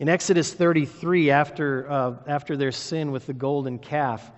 In 0.00 0.08
Exodus 0.08 0.52
33, 0.52 1.30
after, 1.30 1.90
uh, 1.90 2.14
after 2.26 2.56
their 2.56 2.72
sin 2.72 3.12
with 3.12 3.26
the 3.26 3.32
golden 3.32 3.78
calf, 3.78 4.32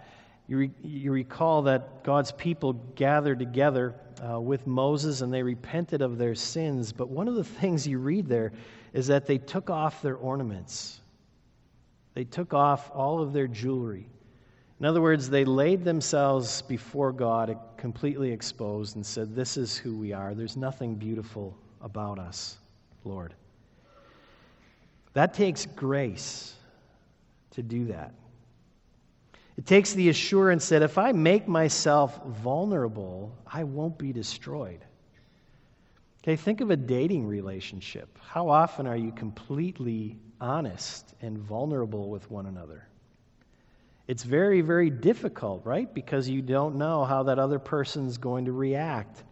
you, 0.48 0.58
re- 0.58 0.70
you 0.82 1.12
recall 1.12 1.62
that 1.62 2.04
God's 2.04 2.30
people 2.32 2.74
gathered 2.94 3.38
together 3.38 3.94
uh, 4.22 4.38
with 4.38 4.66
Moses 4.66 5.22
and 5.22 5.32
they 5.32 5.42
repented 5.42 6.02
of 6.02 6.18
their 6.18 6.34
sins. 6.34 6.92
But 6.92 7.08
one 7.08 7.26
of 7.26 7.36
the 7.36 7.44
things 7.44 7.86
you 7.86 7.98
read 7.98 8.26
there 8.26 8.52
is 8.92 9.06
that 9.06 9.26
they 9.26 9.38
took 9.38 9.70
off 9.70 10.02
their 10.02 10.16
ornaments, 10.16 11.00
they 12.14 12.24
took 12.24 12.52
off 12.54 12.90
all 12.94 13.20
of 13.20 13.32
their 13.32 13.46
jewelry. 13.46 14.08
In 14.78 14.84
other 14.84 15.00
words, 15.00 15.30
they 15.30 15.46
laid 15.46 15.84
themselves 15.84 16.60
before 16.62 17.10
God 17.12 17.58
completely 17.78 18.30
exposed 18.30 18.96
and 18.96 19.04
said, 19.04 19.34
This 19.34 19.56
is 19.56 19.74
who 19.74 19.96
we 19.96 20.12
are. 20.12 20.34
There's 20.34 20.56
nothing 20.56 20.96
beautiful 20.96 21.56
about 21.80 22.18
us, 22.18 22.58
Lord. 23.04 23.34
That 25.16 25.32
takes 25.32 25.64
grace 25.64 26.52
to 27.52 27.62
do 27.62 27.86
that. 27.86 28.12
It 29.56 29.64
takes 29.64 29.94
the 29.94 30.10
assurance 30.10 30.68
that 30.68 30.82
if 30.82 30.98
I 30.98 31.12
make 31.12 31.48
myself 31.48 32.22
vulnerable, 32.26 33.34
I 33.50 33.64
won't 33.64 33.96
be 33.96 34.12
destroyed. 34.12 34.84
Okay, 36.22 36.36
think 36.36 36.60
of 36.60 36.70
a 36.70 36.76
dating 36.76 37.26
relationship. 37.26 38.18
How 38.20 38.50
often 38.50 38.86
are 38.86 38.96
you 38.96 39.10
completely 39.10 40.18
honest 40.38 41.14
and 41.22 41.38
vulnerable 41.38 42.10
with 42.10 42.30
one 42.30 42.44
another? 42.44 42.86
It's 44.08 44.22
very, 44.22 44.60
very 44.60 44.90
difficult, 44.90 45.64
right? 45.64 45.94
Because 45.94 46.28
you 46.28 46.42
don't 46.42 46.76
know 46.76 47.06
how 47.06 47.22
that 47.22 47.38
other 47.38 47.58
person's 47.58 48.18
going 48.18 48.44
to 48.44 48.52
react. 48.52 49.24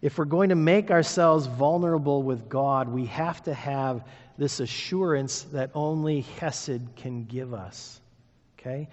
If 0.00 0.16
we're 0.16 0.26
going 0.26 0.50
to 0.50 0.54
make 0.54 0.92
ourselves 0.92 1.46
vulnerable 1.46 2.22
with 2.22 2.48
God, 2.48 2.88
we 2.88 3.06
have 3.06 3.42
to 3.44 3.54
have 3.54 4.04
this 4.38 4.60
assurance 4.60 5.42
that 5.52 5.70
only 5.74 6.22
Hesed 6.40 6.96
can 6.96 7.24
give 7.24 7.54
us. 7.54 8.00
Okay? 8.58 8.88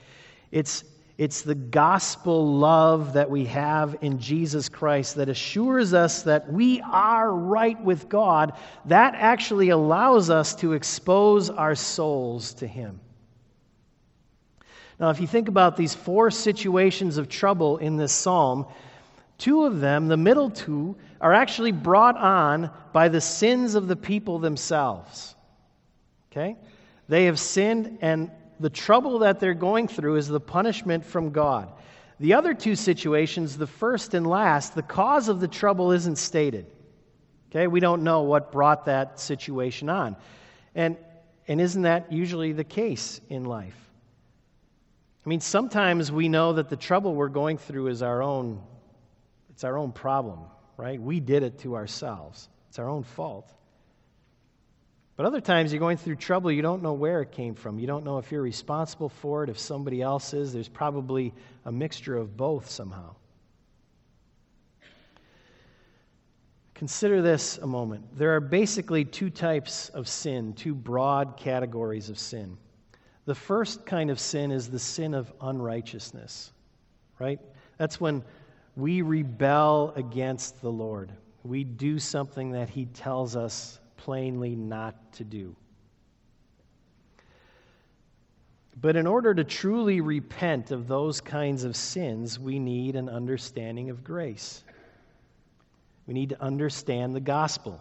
It's, 0.51 0.83
it's 1.17 1.41
the 1.41 1.55
gospel 1.55 2.57
love 2.57 3.13
that 3.13 3.29
we 3.29 3.45
have 3.45 3.97
in 4.01 4.19
Jesus 4.19 4.69
Christ 4.69 5.15
that 5.15 5.29
assures 5.29 5.93
us 5.93 6.23
that 6.23 6.51
we 6.51 6.81
are 6.81 7.31
right 7.31 7.81
with 7.81 8.09
God. 8.09 8.53
That 8.85 9.15
actually 9.15 9.69
allows 9.69 10.29
us 10.29 10.55
to 10.55 10.73
expose 10.73 11.49
our 11.49 11.75
souls 11.75 12.53
to 12.55 12.67
Him. 12.67 12.99
Now, 14.99 15.09
if 15.09 15.19
you 15.19 15.25
think 15.25 15.47
about 15.47 15.77
these 15.77 15.95
four 15.95 16.29
situations 16.29 17.17
of 17.17 17.27
trouble 17.27 17.77
in 17.77 17.97
this 17.97 18.11
psalm, 18.11 18.67
two 19.41 19.65
of 19.65 19.79
them, 19.79 20.07
the 20.07 20.17
middle 20.17 20.51
two, 20.51 20.95
are 21.19 21.33
actually 21.33 21.71
brought 21.71 22.15
on 22.15 22.69
by 22.93 23.09
the 23.09 23.19
sins 23.19 23.73
of 23.73 23.87
the 23.87 23.95
people 23.95 24.37
themselves. 24.37 25.35
Okay? 26.31 26.55
They 27.09 27.25
have 27.25 27.39
sinned, 27.39 27.97
and 28.01 28.29
the 28.59 28.69
trouble 28.69 29.17
that 29.19 29.39
they're 29.39 29.55
going 29.55 29.87
through 29.87 30.17
is 30.17 30.27
the 30.27 30.39
punishment 30.39 31.03
from 31.03 31.31
God. 31.31 31.73
The 32.19 32.35
other 32.35 32.53
two 32.53 32.75
situations, 32.75 33.57
the 33.57 33.65
first 33.65 34.13
and 34.13 34.27
last, 34.27 34.75
the 34.75 34.83
cause 34.83 35.27
of 35.27 35.39
the 35.39 35.47
trouble 35.47 35.91
isn't 35.91 36.17
stated. 36.17 36.67
Okay? 37.49 37.65
We 37.65 37.79
don't 37.79 38.03
know 38.03 38.21
what 38.21 38.51
brought 38.51 38.85
that 38.85 39.19
situation 39.19 39.89
on. 39.89 40.15
And, 40.75 40.97
and 41.47 41.59
isn't 41.59 41.81
that 41.81 42.11
usually 42.11 42.51
the 42.51 42.63
case 42.63 43.19
in 43.29 43.45
life? 43.45 43.75
I 45.25 45.29
mean, 45.29 45.39
sometimes 45.39 46.11
we 46.11 46.29
know 46.29 46.53
that 46.53 46.69
the 46.69 46.75
trouble 46.75 47.15
we're 47.15 47.27
going 47.27 47.57
through 47.57 47.87
is 47.87 48.03
our 48.03 48.21
own, 48.21 48.61
it's 49.61 49.65
our 49.65 49.77
own 49.77 49.91
problem, 49.91 50.39
right? 50.75 50.99
We 50.99 51.19
did 51.19 51.43
it 51.43 51.59
to 51.59 51.75
ourselves. 51.75 52.49
It's 52.69 52.79
our 52.79 52.89
own 52.89 53.03
fault. 53.03 53.53
But 55.15 55.27
other 55.27 55.39
times 55.39 55.71
you're 55.71 55.79
going 55.79 55.97
through 55.97 56.15
trouble, 56.15 56.51
you 56.51 56.63
don't 56.63 56.81
know 56.81 56.93
where 56.93 57.21
it 57.21 57.31
came 57.31 57.53
from. 57.53 57.77
You 57.77 57.85
don't 57.85 58.03
know 58.03 58.17
if 58.17 58.31
you're 58.31 58.41
responsible 58.41 59.09
for 59.09 59.43
it, 59.43 59.51
if 59.51 59.59
somebody 59.59 60.01
else 60.01 60.33
is. 60.33 60.51
There's 60.51 60.67
probably 60.67 61.31
a 61.63 61.71
mixture 61.71 62.17
of 62.17 62.35
both 62.35 62.71
somehow. 62.71 63.13
Consider 66.73 67.21
this 67.21 67.59
a 67.59 67.67
moment. 67.67 68.17
There 68.17 68.35
are 68.35 68.39
basically 68.39 69.05
two 69.05 69.29
types 69.29 69.89
of 69.89 70.07
sin, 70.07 70.53
two 70.53 70.73
broad 70.73 71.37
categories 71.37 72.09
of 72.09 72.17
sin. 72.17 72.57
The 73.25 73.35
first 73.35 73.85
kind 73.85 74.09
of 74.09 74.19
sin 74.19 74.51
is 74.51 74.71
the 74.71 74.79
sin 74.79 75.13
of 75.13 75.31
unrighteousness, 75.39 76.51
right? 77.19 77.39
That's 77.77 78.01
when 78.01 78.23
we 78.81 79.03
rebel 79.03 79.93
against 79.95 80.59
the 80.59 80.71
Lord. 80.71 81.11
We 81.43 81.63
do 81.63 81.99
something 81.99 82.53
that 82.53 82.67
He 82.67 82.85
tells 82.87 83.35
us 83.35 83.79
plainly 83.95 84.55
not 84.55 85.13
to 85.13 85.23
do. 85.23 85.55
But 88.75 88.95
in 88.95 89.05
order 89.05 89.35
to 89.35 89.43
truly 89.43 90.01
repent 90.01 90.71
of 90.71 90.87
those 90.87 91.21
kinds 91.21 91.63
of 91.63 91.75
sins, 91.75 92.39
we 92.39 92.57
need 92.57 92.95
an 92.95 93.07
understanding 93.07 93.91
of 93.91 94.03
grace. 94.03 94.63
We 96.07 96.15
need 96.15 96.29
to 96.29 96.41
understand 96.41 97.13
the 97.13 97.19
gospel. 97.19 97.79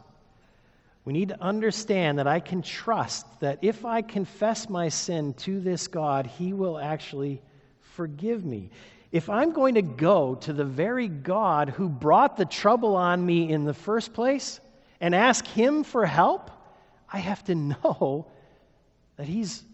We 1.06 1.14
need 1.14 1.30
to 1.30 1.42
understand 1.42 2.18
that 2.18 2.26
I 2.26 2.40
can 2.40 2.60
trust 2.60 3.26
that 3.40 3.60
if 3.62 3.86
I 3.86 4.02
confess 4.02 4.68
my 4.68 4.90
sin 4.90 5.32
to 5.34 5.60
this 5.60 5.88
God, 5.88 6.26
He 6.26 6.52
will 6.52 6.78
actually 6.78 7.40
forgive 7.80 8.44
me. 8.44 8.70
If 9.12 9.28
I'm 9.28 9.52
going 9.52 9.74
to 9.74 9.82
go 9.82 10.36
to 10.36 10.52
the 10.52 10.64
very 10.64 11.08
God 11.08 11.70
who 11.70 11.88
brought 11.88 12.36
the 12.36 12.44
trouble 12.44 12.94
on 12.94 13.24
me 13.24 13.50
in 13.50 13.64
the 13.64 13.74
first 13.74 14.12
place 14.12 14.60
and 15.00 15.14
ask 15.14 15.46
Him 15.46 15.82
for 15.82 16.06
help, 16.06 16.50
I 17.12 17.18
have 17.18 17.42
to 17.44 17.54
know 17.54 18.26
that 19.16 19.26
He's, 19.26 19.64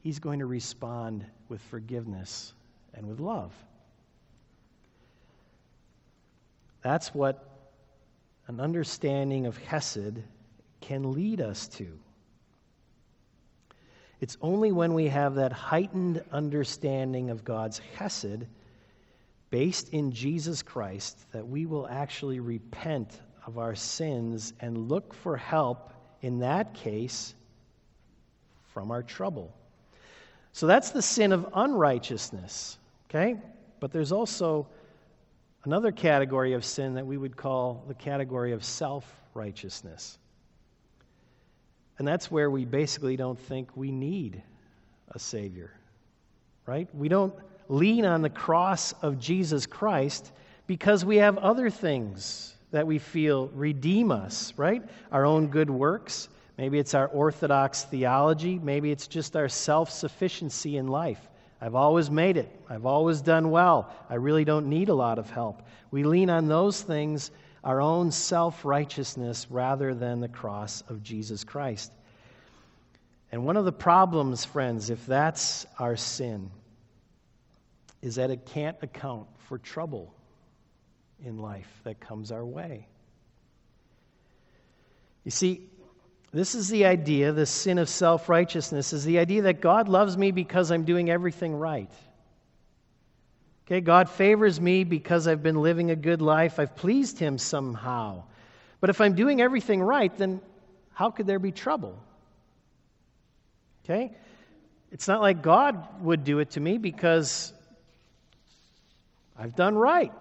he's 0.00 0.18
going 0.20 0.38
to 0.38 0.46
respond 0.46 1.24
with 1.48 1.60
forgiveness 1.62 2.54
and 2.94 3.06
with 3.08 3.18
love. 3.18 3.52
That's 6.82 7.12
what 7.14 7.48
an 8.46 8.60
understanding 8.60 9.46
of 9.46 9.56
Hesed 9.58 10.22
can 10.80 11.12
lead 11.12 11.40
us 11.40 11.66
to. 11.68 11.88
It's 14.20 14.36
only 14.40 14.70
when 14.70 14.94
we 14.94 15.08
have 15.08 15.34
that 15.34 15.52
heightened 15.52 16.22
understanding 16.30 17.30
of 17.30 17.44
God's 17.44 17.80
Hesed 17.96 18.46
based 19.54 19.90
in 19.90 20.10
Jesus 20.10 20.62
Christ 20.64 21.16
that 21.30 21.46
we 21.46 21.64
will 21.64 21.86
actually 21.86 22.40
repent 22.40 23.20
of 23.46 23.56
our 23.56 23.76
sins 23.76 24.52
and 24.58 24.88
look 24.88 25.14
for 25.14 25.36
help, 25.36 25.92
in 26.22 26.40
that 26.40 26.74
case, 26.74 27.36
from 28.72 28.90
our 28.90 29.00
trouble. 29.00 29.54
So 30.50 30.66
that's 30.66 30.90
the 30.90 31.02
sin 31.02 31.30
of 31.30 31.46
unrighteousness, 31.54 32.78
okay? 33.08 33.36
But 33.78 33.92
there's 33.92 34.10
also 34.10 34.66
another 35.62 35.92
category 35.92 36.54
of 36.54 36.64
sin 36.64 36.94
that 36.94 37.06
we 37.06 37.16
would 37.16 37.36
call 37.36 37.84
the 37.86 37.94
category 37.94 38.50
of 38.54 38.64
self 38.64 39.08
righteousness. 39.34 40.18
And 42.00 42.08
that's 42.08 42.28
where 42.28 42.50
we 42.50 42.64
basically 42.64 43.16
don't 43.16 43.38
think 43.38 43.76
we 43.76 43.92
need 43.92 44.42
a 45.12 45.20
Savior, 45.20 45.70
right? 46.66 46.92
We 46.92 47.08
don't 47.08 47.32
lean 47.68 48.04
on 48.04 48.22
the 48.22 48.30
cross 48.30 48.92
of 49.02 49.18
Jesus 49.18 49.66
Christ 49.66 50.32
because 50.66 51.04
we 51.04 51.16
have 51.16 51.38
other 51.38 51.70
things 51.70 52.54
that 52.70 52.86
we 52.86 52.98
feel 52.98 53.48
redeem 53.54 54.10
us, 54.10 54.52
right? 54.56 54.82
Our 55.12 55.24
own 55.24 55.48
good 55.48 55.70
works. 55.70 56.28
Maybe 56.58 56.78
it's 56.78 56.94
our 56.94 57.08
orthodox 57.08 57.84
theology. 57.84 58.58
Maybe 58.58 58.90
it's 58.90 59.06
just 59.06 59.36
our 59.36 59.48
self 59.48 59.90
sufficiency 59.90 60.76
in 60.76 60.88
life. 60.88 61.28
I've 61.60 61.74
always 61.74 62.10
made 62.10 62.36
it. 62.36 62.50
I've 62.68 62.86
always 62.86 63.20
done 63.20 63.50
well. 63.50 63.92
I 64.10 64.16
really 64.16 64.44
don't 64.44 64.66
need 64.66 64.88
a 64.88 64.94
lot 64.94 65.18
of 65.18 65.30
help. 65.30 65.62
We 65.90 66.02
lean 66.02 66.30
on 66.30 66.48
those 66.48 66.82
things, 66.82 67.30
our 67.62 67.80
own 67.80 68.10
self 68.10 68.64
righteousness, 68.64 69.46
rather 69.50 69.94
than 69.94 70.20
the 70.20 70.28
cross 70.28 70.82
of 70.88 71.02
Jesus 71.02 71.44
Christ. 71.44 71.92
And 73.32 73.44
one 73.44 73.56
of 73.56 73.64
the 73.64 73.72
problems, 73.72 74.44
friends, 74.44 74.90
if 74.90 75.06
that's 75.06 75.66
our 75.78 75.96
sin, 75.96 76.50
is 78.04 78.16
that 78.16 78.30
it 78.30 78.44
can't 78.44 78.76
account 78.82 79.26
for 79.48 79.56
trouble 79.56 80.14
in 81.24 81.38
life 81.38 81.80
that 81.84 81.98
comes 82.00 82.30
our 82.30 82.44
way. 82.44 82.86
You 85.24 85.30
see, 85.30 85.70
this 86.30 86.54
is 86.54 86.68
the 86.68 86.84
idea, 86.84 87.32
the 87.32 87.46
sin 87.46 87.78
of 87.78 87.88
self 87.88 88.28
righteousness, 88.28 88.92
is 88.92 89.06
the 89.06 89.18
idea 89.18 89.42
that 89.42 89.62
God 89.62 89.88
loves 89.88 90.18
me 90.18 90.32
because 90.32 90.70
I'm 90.70 90.84
doing 90.84 91.08
everything 91.08 91.54
right. 91.54 91.90
Okay, 93.66 93.80
God 93.80 94.10
favors 94.10 94.60
me 94.60 94.84
because 94.84 95.26
I've 95.26 95.42
been 95.42 95.62
living 95.62 95.90
a 95.90 95.96
good 95.96 96.20
life. 96.20 96.58
I've 96.58 96.76
pleased 96.76 97.18
Him 97.18 97.38
somehow. 97.38 98.24
But 98.80 98.90
if 98.90 99.00
I'm 99.00 99.14
doing 99.14 99.40
everything 99.40 99.80
right, 99.80 100.14
then 100.18 100.42
how 100.92 101.10
could 101.10 101.26
there 101.26 101.38
be 101.38 101.52
trouble? 101.52 101.98
Okay? 103.82 104.14
It's 104.92 105.08
not 105.08 105.22
like 105.22 105.40
God 105.40 106.02
would 106.02 106.22
do 106.22 106.40
it 106.40 106.50
to 106.50 106.60
me 106.60 106.76
because 106.76 107.54
I've 109.36 109.56
done 109.56 109.74
right. 109.74 110.12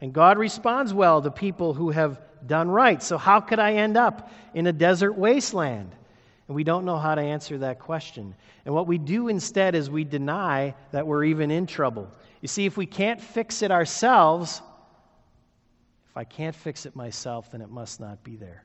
And 0.00 0.12
God 0.12 0.38
responds 0.38 0.92
well 0.92 1.22
to 1.22 1.30
people 1.30 1.74
who 1.74 1.90
have 1.90 2.20
done 2.46 2.68
right. 2.68 3.02
So, 3.02 3.18
how 3.18 3.40
could 3.40 3.58
I 3.58 3.74
end 3.74 3.96
up 3.96 4.30
in 4.54 4.66
a 4.66 4.72
desert 4.72 5.12
wasteland? 5.12 5.94
And 6.48 6.56
we 6.56 6.64
don't 6.64 6.84
know 6.84 6.98
how 6.98 7.14
to 7.14 7.20
answer 7.20 7.58
that 7.58 7.78
question. 7.78 8.34
And 8.64 8.74
what 8.74 8.86
we 8.86 8.98
do 8.98 9.28
instead 9.28 9.74
is 9.74 9.88
we 9.88 10.04
deny 10.04 10.74
that 10.90 11.06
we're 11.06 11.24
even 11.24 11.50
in 11.50 11.66
trouble. 11.66 12.10
You 12.40 12.48
see, 12.48 12.66
if 12.66 12.76
we 12.76 12.86
can't 12.86 13.20
fix 13.20 13.62
it 13.62 13.70
ourselves, 13.70 14.60
if 16.10 16.16
I 16.16 16.24
can't 16.24 16.54
fix 16.54 16.84
it 16.84 16.96
myself, 16.96 17.52
then 17.52 17.62
it 17.62 17.70
must 17.70 18.00
not 18.00 18.22
be 18.24 18.36
there. 18.36 18.64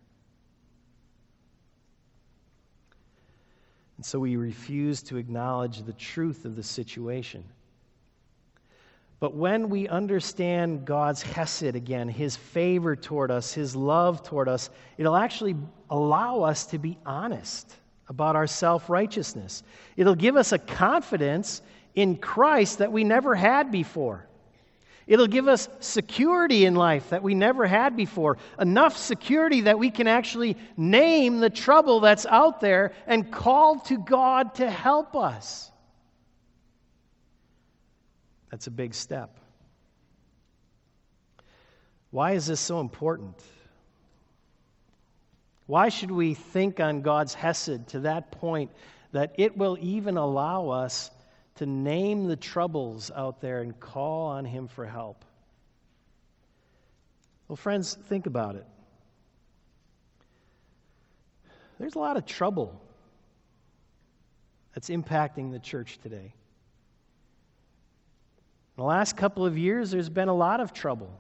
And 3.98 4.06
so 4.06 4.20
we 4.20 4.36
refuse 4.36 5.02
to 5.04 5.18
acknowledge 5.18 5.84
the 5.84 5.94
truth 5.94 6.46
of 6.46 6.56
the 6.56 6.64
situation. 6.64 7.44
But 9.20 9.34
when 9.34 9.70
we 9.70 9.88
understand 9.88 10.86
God's 10.86 11.24
hesed 11.24 11.76
again, 11.76 12.08
his 12.08 12.36
favor 12.36 12.96
toward 12.96 13.32
us, 13.32 13.52
his 13.52 13.76
love 13.76 14.22
toward 14.22 14.48
us, 14.48 14.70
it'll 14.98 15.16
actually 15.16 15.56
allow 15.90 16.42
us 16.42 16.68
to 16.68 16.78
be 16.78 16.98
honest 17.06 17.74
about 18.10 18.36
our 18.36 18.48
self 18.48 18.90
righteousness. 18.90 19.64
It'll 19.96 20.16
give 20.16 20.36
us 20.36 20.52
a 20.52 20.60
confidence 20.60 21.62
in 21.96 22.18
Christ 22.18 22.78
that 22.78 22.92
we 22.92 23.04
never 23.04 23.34
had 23.34 23.72
before. 23.72 24.28
It'll 25.08 25.28
give 25.28 25.48
us 25.48 25.70
security 25.80 26.66
in 26.66 26.76
life 26.76 27.10
that 27.10 27.24
we 27.24 27.34
never 27.34 27.66
had 27.66 27.96
before. 27.96 28.38
Enough 28.60 28.98
security 28.98 29.62
that 29.62 29.80
we 29.80 29.90
can 29.90 30.06
actually 30.06 30.58
name 30.76 31.40
the 31.40 31.50
trouble 31.50 32.02
that's 32.02 32.26
out 32.26 32.60
there 32.60 32.94
and 33.08 33.32
call 33.32 33.80
to 33.82 33.98
God 33.98 34.56
to 34.56 34.70
help 34.70 35.16
us. 35.16 35.72
That's 38.52 38.68
a 38.68 38.72
big 38.72 38.94
step. 38.94 39.40
Why 42.12 42.32
is 42.34 42.48
this 42.48 42.60
so 42.60 42.80
important? 42.80 43.36
Why 45.66 45.90
should 45.90 46.12
we 46.12 46.34
think 46.34 46.80
on 46.80 47.02
God's 47.02 47.34
Hesed 47.34 47.88
to 47.90 48.00
that 48.02 48.32
point 48.32 48.72
that 49.12 49.34
it 49.38 49.58
will 49.58 49.78
even 49.82 50.18
allow 50.18 50.70
us 50.70 51.12
to 51.58 51.66
name 51.66 52.28
the 52.28 52.36
troubles 52.36 53.12
out 53.16 53.42
there 53.42 53.62
and 53.62 53.78
call 53.80 54.28
on 54.28 54.46
Him 54.46 54.68
for 54.68 54.86
help. 54.86 55.26
Well, 57.48 57.56
friends, 57.56 57.98
think 58.08 58.28
about 58.28 58.56
it. 58.56 58.66
There's 61.80 61.96
a 61.96 62.00
lot 62.00 62.18
of 62.18 62.26
trouble 62.26 62.80
that's 64.74 64.90
impacting 64.90 65.52
the 65.52 65.60
church 65.60 66.00
today. 66.02 66.34
In 68.78 68.84
the 68.84 68.88
last 68.88 69.18
couple 69.18 69.46
of 69.46 69.58
years, 69.58 69.92
there's 69.92 70.10
been 70.10 70.28
a 70.28 70.36
lot 70.36 70.60
of 70.60 70.72
trouble. 70.72 71.12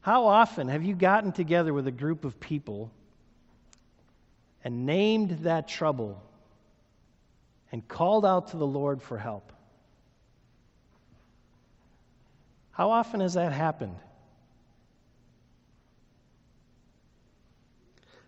How 0.00 0.26
often 0.26 0.68
have 0.68 0.82
you 0.84 0.94
gotten 0.94 1.32
together 1.32 1.74
with 1.74 1.86
a 1.86 1.92
group 1.92 2.24
of 2.24 2.38
people 2.38 2.90
and 4.64 4.86
named 4.86 5.30
that 5.42 5.68
trouble 5.68 6.22
and 7.72 7.86
called 7.88 8.24
out 8.24 8.48
to 8.48 8.56
the 8.56 8.66
Lord 8.66 9.02
for 9.02 9.18
help. 9.18 9.52
How 12.70 12.90
often 12.90 13.20
has 13.20 13.34
that 13.34 13.52
happened? 13.52 13.96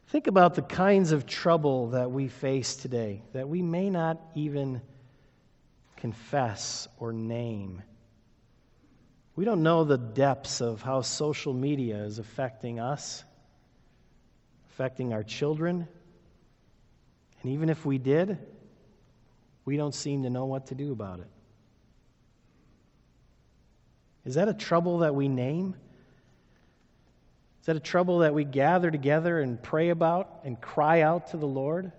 Think 0.09 0.27
about 0.27 0.55
the 0.55 0.63
kinds 0.63 1.13
of 1.13 1.27
trouble 1.27 1.91
that 1.91 2.11
we 2.11 2.29
face 2.29 2.77
today 2.77 3.23
that 3.33 3.49
we 3.49 3.63
may 3.63 3.91
not 3.91 4.21
even 4.35 4.81
confess 6.05 6.87
or 6.99 7.15
name. 7.15 7.83
We 9.37 9.47
don't 9.47 9.63
know 9.63 9.85
the 9.85 9.97
depths 9.97 10.61
of 10.61 10.83
how 10.83 11.01
social 11.01 11.55
media 11.55 11.97
is 12.05 12.19
affecting 12.19 12.79
us, 12.79 13.25
affecting 14.69 15.15
our 15.15 15.23
children. 15.23 15.89
And 17.41 17.53
even 17.53 17.71
if 17.71 17.87
we 17.87 17.97
did, 17.97 18.37
we 19.65 19.79
don't 19.79 19.95
seem 19.95 20.25
to 20.25 20.29
know 20.29 20.45
what 20.45 20.67
to 20.67 20.75
do 20.75 20.93
about 20.93 21.21
it. 21.21 21.31
Is 24.27 24.35
that 24.35 24.49
a 24.49 24.55
trouble 24.55 24.99
that 24.99 25.15
we 25.15 25.29
name? 25.29 25.75
Is 27.63 27.67
that 27.67 27.77
a 27.77 27.81
trouble 27.81 28.19
that 28.19 28.35
we 28.35 28.45
gather 28.45 28.91
together 28.91 29.41
and 29.41 29.63
pray 29.63 29.89
about 29.89 30.41
and 30.45 30.61
cry 30.61 31.01
out 31.01 31.29
to 31.29 31.39
the 31.39 31.49
Lord? 31.49 31.93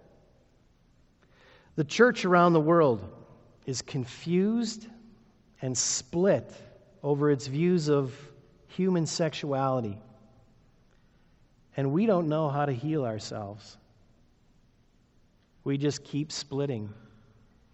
The 1.76 1.84
church 1.84 2.24
around 2.24 2.54
the 2.54 2.62
world 2.62 3.24
is 3.66 3.82
confused 3.82 4.88
and 5.62 5.78
split 5.78 6.52
over 7.04 7.32
its 7.32 7.48
views 7.48 7.90
of 7.90 8.14
human 8.68 9.06
sexuality. 9.06 9.98
And 11.78 11.92
we 11.92 12.06
don't 12.06 12.30
know 12.30 12.50
how 12.50 12.66
to 12.66 12.72
heal 12.72 13.06
ourselves. 13.06 13.78
We 15.64 15.78
just 15.78 16.04
keep 16.04 16.32
splitting 16.32 16.94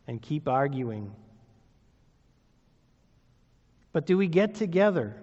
and 0.08 0.22
keep 0.22 0.48
arguing. 0.48 1.14
But 3.94 4.06
do 4.06 4.18
we 4.18 4.28
get 4.28 4.56
together 4.56 5.16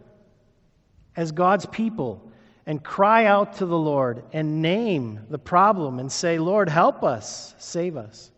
as 1.16 1.32
God's 1.32 1.66
people 1.66 2.30
and 2.66 2.82
cry 2.84 3.24
out 3.24 3.54
to 3.54 3.66
the 3.66 3.78
Lord 3.78 4.22
and 4.32 4.60
name 4.60 5.20
the 5.30 5.38
problem 5.38 5.98
and 5.98 6.12
say, 6.12 6.38
Lord, 6.38 6.68
help 6.68 7.02
us, 7.02 7.54
save 7.58 7.96
us? 7.96 8.30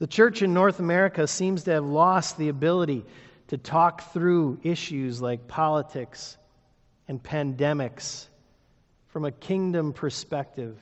The 0.00 0.06
church 0.06 0.40
in 0.40 0.54
North 0.54 0.80
America 0.80 1.26
seems 1.26 1.64
to 1.64 1.72
have 1.72 1.84
lost 1.84 2.38
the 2.38 2.48
ability 2.48 3.04
to 3.48 3.58
talk 3.58 4.12
through 4.14 4.58
issues 4.62 5.20
like 5.20 5.46
politics 5.46 6.38
and 7.06 7.22
pandemics 7.22 8.26
from 9.08 9.26
a 9.26 9.30
kingdom 9.30 9.92
perspective 9.92 10.78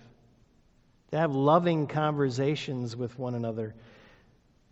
to 1.11 1.18
have 1.18 1.35
loving 1.35 1.88
conversations 1.88 2.94
with 2.94 3.18
one 3.18 3.35
another. 3.35 3.74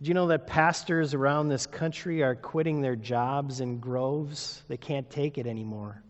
Do 0.01 0.07
you 0.07 0.13
know 0.13 0.27
that 0.27 0.47
pastors 0.47 1.13
around 1.13 1.49
this 1.49 1.65
country 1.65 2.23
are 2.23 2.35
quitting 2.35 2.79
their 2.79 2.95
jobs 2.95 3.59
in 3.59 3.79
groves? 3.79 4.63
They 4.69 4.77
can't 4.77 5.09
take 5.09 5.37
it 5.37 5.45
anymore. 5.45 6.01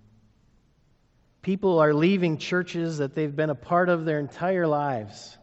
People 1.41 1.79
are 1.79 1.93
leaving 1.93 2.37
churches 2.37 2.99
that 2.99 3.15
they've 3.15 3.35
been 3.35 3.49
a 3.49 3.55
part 3.55 3.89
of 3.89 4.05
their 4.05 4.19
entire 4.19 4.67
lives. 4.67 5.37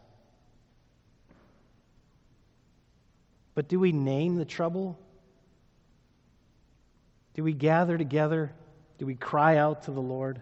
But 3.55 3.69
do 3.69 3.79
we 3.79 3.93
name 3.93 4.35
the 4.35 4.45
trouble? 4.45 4.99
Do 7.33 7.43
we 7.43 7.53
gather 7.53 7.97
together? 7.97 8.51
Do 8.97 9.05
we 9.05 9.15
cry 9.15 9.57
out 9.57 9.83
to 9.83 9.91
the 9.91 10.01
Lord? 10.01 10.41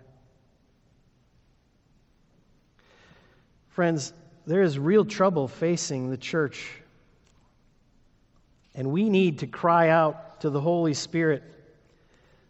Friends, 3.69 4.13
there 4.45 4.61
is 4.61 4.77
real 4.77 5.05
trouble 5.05 5.47
facing 5.47 6.09
the 6.09 6.17
church. 6.17 6.69
And 8.75 8.91
we 8.91 9.09
need 9.09 9.39
to 9.39 9.47
cry 9.47 9.89
out 9.89 10.41
to 10.41 10.49
the 10.49 10.61
Holy 10.61 10.93
Spirit 10.93 11.43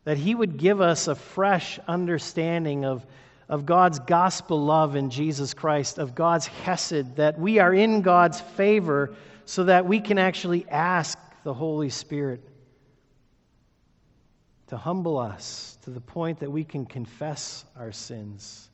that 0.06 0.18
He 0.18 0.36
would 0.36 0.58
give 0.58 0.82
us 0.82 1.08
a 1.08 1.16
fresh 1.16 1.80
understanding 1.88 2.86
of, 2.86 3.06
of 3.48 3.66
God's 3.66 4.00
gospel 4.00 4.62
love 4.62 4.96
in 4.96 5.10
Jesus 5.10 5.54
Christ, 5.54 5.98
of 5.98 6.16
God's 6.16 6.48
hesed, 6.48 7.16
that 7.18 7.40
we 7.40 7.60
are 7.60 7.74
in 7.74 8.02
God's 8.02 8.42
favor 8.42 9.16
so 9.46 9.66
that 9.66 9.86
we 9.86 10.00
can 10.00 10.18
actually 10.18 10.66
ask 10.70 11.18
the 11.44 11.54
Holy 11.54 11.90
Spirit 11.90 12.42
to 14.68 14.78
humble 14.78 15.18
us 15.18 15.78
to 15.84 15.90
the 15.90 16.02
point 16.02 16.40
that 16.40 16.52
we 16.52 16.64
can 16.64 16.86
confess 16.86 17.66
our 17.78 17.92
sins. 17.92 18.70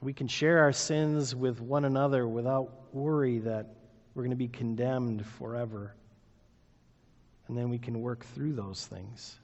We 0.00 0.12
can 0.12 0.28
share 0.28 0.60
our 0.60 0.72
sins 0.72 1.34
with 1.34 1.60
one 1.60 1.84
another 1.84 2.28
without 2.28 2.94
worry 2.94 3.38
that 3.38 3.66
we're 4.14 4.22
going 4.22 4.30
to 4.30 4.36
be 4.36 4.48
condemned 4.48 5.26
forever. 5.26 5.94
And 7.48 7.56
then 7.56 7.70
we 7.70 7.78
can 7.78 8.00
work 8.00 8.24
through 8.26 8.52
those 8.52 8.86
things. 8.86 9.38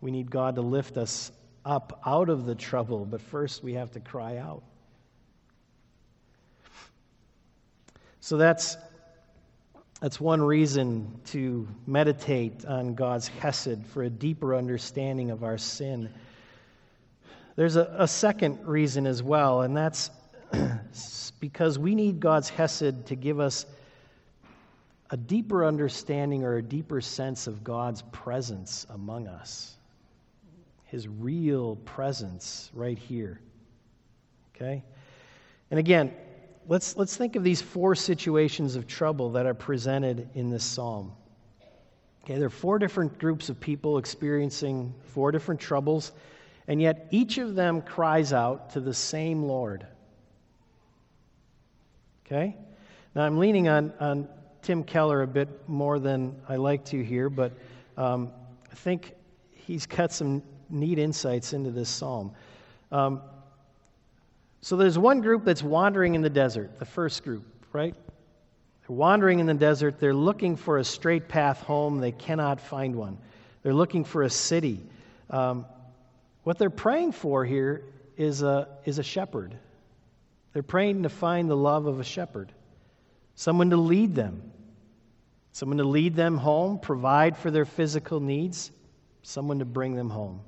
We 0.00 0.10
need 0.10 0.30
God 0.30 0.54
to 0.56 0.60
lift 0.60 0.96
us 0.96 1.32
up 1.64 2.00
out 2.06 2.28
of 2.28 2.46
the 2.46 2.54
trouble, 2.54 3.04
but 3.04 3.20
first 3.20 3.64
we 3.64 3.74
have 3.74 3.90
to 3.92 4.00
cry 4.00 4.36
out. 4.36 4.62
So 8.28 8.36
that's, 8.36 8.76
that's 10.02 10.20
one 10.20 10.42
reason 10.42 11.18
to 11.28 11.66
meditate 11.86 12.66
on 12.66 12.94
God's 12.94 13.26
Hesed 13.26 13.86
for 13.86 14.02
a 14.02 14.10
deeper 14.10 14.54
understanding 14.54 15.30
of 15.30 15.44
our 15.44 15.56
sin. 15.56 16.10
There's 17.56 17.76
a, 17.76 17.90
a 17.96 18.06
second 18.06 18.66
reason 18.66 19.06
as 19.06 19.22
well, 19.22 19.62
and 19.62 19.74
that's 19.74 20.10
because 21.40 21.78
we 21.78 21.94
need 21.94 22.20
God's 22.20 22.50
Hesed 22.50 23.06
to 23.06 23.16
give 23.16 23.40
us 23.40 23.64
a 25.08 25.16
deeper 25.16 25.64
understanding 25.64 26.44
or 26.44 26.58
a 26.58 26.62
deeper 26.62 27.00
sense 27.00 27.46
of 27.46 27.64
God's 27.64 28.02
presence 28.12 28.86
among 28.90 29.26
us. 29.26 29.74
His 30.84 31.08
real 31.08 31.76
presence 31.76 32.70
right 32.74 32.98
here. 32.98 33.40
Okay? 34.54 34.84
And 35.70 35.80
again, 35.80 36.12
let's, 36.68 36.96
let's 36.96 37.16
think 37.16 37.34
of 37.34 37.42
these 37.42 37.60
four 37.60 37.94
situations 37.94 38.76
of 38.76 38.86
trouble 38.86 39.30
that 39.30 39.46
are 39.46 39.54
presented 39.54 40.28
in 40.34 40.50
this 40.50 40.62
psalm. 40.62 41.12
Okay, 42.22 42.36
there 42.36 42.46
are 42.46 42.50
four 42.50 42.78
different 42.78 43.18
groups 43.18 43.48
of 43.48 43.58
people 43.58 43.96
experiencing 43.96 44.94
four 45.02 45.32
different 45.32 45.60
troubles, 45.60 46.12
and 46.68 46.80
yet 46.80 47.08
each 47.10 47.38
of 47.38 47.54
them 47.54 47.80
cries 47.80 48.34
out 48.34 48.70
to 48.70 48.80
the 48.80 48.92
same 48.92 49.42
Lord. 49.42 49.86
Okay? 52.26 52.54
Now 53.14 53.22
I'm 53.24 53.38
leaning 53.38 53.68
on, 53.68 53.92
on 53.98 54.28
Tim 54.60 54.84
Keller 54.84 55.22
a 55.22 55.26
bit 55.26 55.48
more 55.66 55.98
than 55.98 56.36
I 56.48 56.56
like 56.56 56.84
to 56.86 57.02
here, 57.02 57.30
but 57.30 57.52
um, 57.96 58.30
I 58.70 58.74
think 58.74 59.14
he's 59.50 59.86
got 59.86 60.12
some 60.12 60.42
neat 60.68 60.98
insights 60.98 61.54
into 61.54 61.70
this 61.70 61.88
psalm. 61.88 62.32
Um, 62.92 63.22
so 64.60 64.76
there's 64.76 64.98
one 64.98 65.20
group 65.20 65.44
that's 65.44 65.62
wandering 65.62 66.14
in 66.14 66.22
the 66.22 66.30
desert, 66.30 66.78
the 66.78 66.84
first 66.84 67.22
group, 67.22 67.44
right? 67.72 67.94
They're 68.86 68.96
wandering 68.96 69.38
in 69.38 69.46
the 69.46 69.54
desert. 69.54 70.00
They're 70.00 70.14
looking 70.14 70.56
for 70.56 70.78
a 70.78 70.84
straight 70.84 71.28
path 71.28 71.60
home. 71.60 71.98
They 71.98 72.12
cannot 72.12 72.60
find 72.60 72.96
one. 72.96 73.18
They're 73.62 73.74
looking 73.74 74.04
for 74.04 74.22
a 74.22 74.30
city. 74.30 74.84
Um, 75.30 75.66
what 76.42 76.58
they're 76.58 76.70
praying 76.70 77.12
for 77.12 77.44
here 77.44 77.84
is 78.16 78.42
a, 78.42 78.68
is 78.84 78.98
a 78.98 79.02
shepherd. 79.02 79.54
They're 80.52 80.62
praying 80.62 81.04
to 81.04 81.08
find 81.08 81.48
the 81.48 81.56
love 81.56 81.86
of 81.86 82.00
a 82.00 82.04
shepherd, 82.04 82.52
someone 83.34 83.70
to 83.70 83.76
lead 83.76 84.14
them, 84.14 84.50
someone 85.52 85.78
to 85.78 85.84
lead 85.84 86.16
them 86.16 86.36
home, 86.36 86.78
provide 86.78 87.36
for 87.36 87.50
their 87.50 87.64
physical 87.64 88.18
needs, 88.18 88.72
someone 89.22 89.58
to 89.58 89.64
bring 89.64 89.94
them 89.94 90.10
home. 90.10 90.40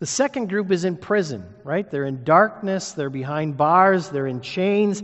The 0.00 0.06
second 0.06 0.48
group 0.48 0.72
is 0.72 0.86
in 0.86 0.96
prison, 0.96 1.44
right? 1.62 1.88
They're 1.88 2.06
in 2.06 2.24
darkness, 2.24 2.92
they're 2.92 3.10
behind 3.10 3.58
bars, 3.58 4.08
they're 4.08 4.26
in 4.26 4.40
chains. 4.40 5.02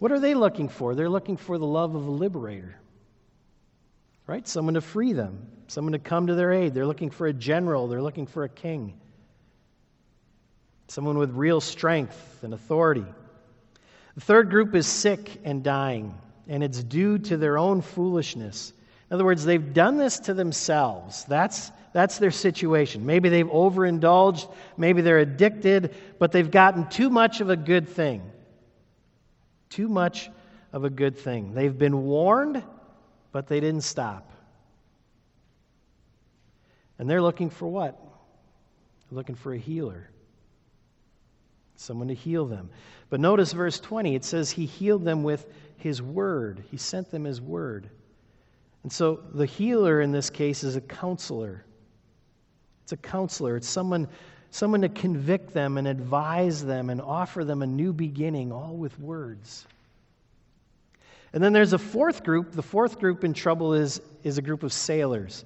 What 0.00 0.10
are 0.10 0.18
they 0.18 0.34
looking 0.34 0.68
for? 0.68 0.96
They're 0.96 1.08
looking 1.08 1.36
for 1.36 1.58
the 1.58 1.66
love 1.66 1.94
of 1.94 2.08
a 2.08 2.10
liberator, 2.10 2.76
right? 4.26 4.46
Someone 4.46 4.74
to 4.74 4.80
free 4.80 5.12
them, 5.12 5.46
someone 5.68 5.92
to 5.92 6.00
come 6.00 6.26
to 6.26 6.34
their 6.34 6.52
aid. 6.52 6.74
They're 6.74 6.86
looking 6.86 7.10
for 7.10 7.28
a 7.28 7.32
general, 7.32 7.86
they're 7.86 8.02
looking 8.02 8.26
for 8.26 8.42
a 8.42 8.48
king, 8.48 8.94
someone 10.88 11.18
with 11.18 11.30
real 11.30 11.60
strength 11.60 12.42
and 12.42 12.52
authority. 12.52 13.06
The 14.16 14.20
third 14.22 14.50
group 14.50 14.74
is 14.74 14.88
sick 14.88 15.40
and 15.44 15.62
dying, 15.62 16.18
and 16.48 16.64
it's 16.64 16.82
due 16.82 17.18
to 17.18 17.36
their 17.36 17.58
own 17.58 17.80
foolishness. 17.80 18.72
In 19.12 19.16
other 19.16 19.26
words, 19.26 19.44
they've 19.44 19.74
done 19.74 19.98
this 19.98 20.20
to 20.20 20.32
themselves. 20.32 21.26
That's 21.26 21.70
that's 21.92 22.16
their 22.16 22.30
situation. 22.30 23.04
Maybe 23.04 23.28
they've 23.28 23.46
overindulged, 23.46 24.48
maybe 24.78 25.02
they're 25.02 25.18
addicted, 25.18 25.94
but 26.18 26.32
they've 26.32 26.50
gotten 26.50 26.88
too 26.88 27.10
much 27.10 27.42
of 27.42 27.50
a 27.50 27.56
good 27.56 27.90
thing. 27.90 28.22
Too 29.68 29.86
much 29.86 30.30
of 30.72 30.84
a 30.84 30.88
good 30.88 31.18
thing. 31.18 31.52
They've 31.52 31.76
been 31.76 32.04
warned, 32.04 32.62
but 33.32 33.48
they 33.48 33.60
didn't 33.60 33.82
stop. 33.82 34.32
And 36.98 37.10
they're 37.10 37.20
looking 37.20 37.50
for 37.50 37.68
what? 37.68 38.00
They're 39.10 39.18
looking 39.18 39.34
for 39.34 39.52
a 39.52 39.58
healer, 39.58 40.08
someone 41.76 42.08
to 42.08 42.14
heal 42.14 42.46
them. 42.46 42.70
But 43.10 43.20
notice 43.20 43.52
verse 43.52 43.78
20 43.78 44.14
it 44.14 44.24
says, 44.24 44.50
He 44.50 44.64
healed 44.64 45.04
them 45.04 45.22
with 45.22 45.44
His 45.76 46.00
word, 46.00 46.64
He 46.70 46.78
sent 46.78 47.10
them 47.10 47.24
His 47.24 47.42
word. 47.42 47.90
And 48.82 48.92
so 48.92 49.20
the 49.32 49.46
healer 49.46 50.00
in 50.00 50.12
this 50.12 50.30
case 50.30 50.64
is 50.64 50.76
a 50.76 50.80
counselor. 50.80 51.64
It's 52.82 52.92
a 52.92 52.96
counselor, 52.96 53.56
it's 53.56 53.68
someone, 53.68 54.08
someone 54.50 54.80
to 54.82 54.88
convict 54.88 55.52
them 55.52 55.78
and 55.78 55.86
advise 55.86 56.64
them 56.64 56.90
and 56.90 57.00
offer 57.00 57.44
them 57.44 57.62
a 57.62 57.66
new 57.66 57.92
beginning, 57.92 58.50
all 58.50 58.74
with 58.76 58.98
words. 58.98 59.66
And 61.32 61.42
then 61.42 61.52
there's 61.52 61.72
a 61.72 61.78
fourth 61.78 62.24
group. 62.24 62.52
The 62.52 62.62
fourth 62.62 62.98
group 62.98 63.24
in 63.24 63.32
trouble 63.32 63.72
is, 63.72 64.00
is 64.22 64.36
a 64.36 64.42
group 64.42 64.62
of 64.62 64.72
sailors. 64.72 65.44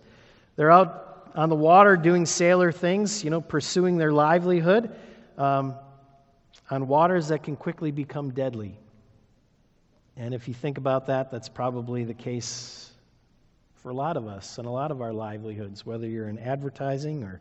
They're 0.56 0.72
out 0.72 1.30
on 1.34 1.50
the 1.50 1.56
water 1.56 1.96
doing 1.96 2.24
sailor 2.26 2.72
things, 2.72 3.22
you 3.22 3.30
know, 3.30 3.42
pursuing 3.42 3.98
their 3.98 4.12
livelihood 4.12 4.90
um, 5.36 5.74
on 6.70 6.88
waters 6.88 7.28
that 7.28 7.42
can 7.42 7.54
quickly 7.54 7.90
become 7.90 8.30
deadly. 8.30 8.76
And 10.16 10.32
if 10.32 10.48
you 10.48 10.54
think 10.54 10.78
about 10.78 11.06
that, 11.06 11.30
that's 11.30 11.50
probably 11.50 12.04
the 12.04 12.14
case 12.14 12.85
for 13.86 13.90
a 13.90 13.94
lot 13.94 14.16
of 14.16 14.26
us 14.26 14.58
and 14.58 14.66
a 14.66 14.70
lot 14.70 14.90
of 14.90 15.00
our 15.00 15.12
livelihoods, 15.12 15.86
whether 15.86 16.08
you're 16.08 16.28
in 16.28 16.40
advertising 16.40 17.22
or 17.22 17.40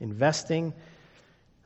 investing 0.00 0.74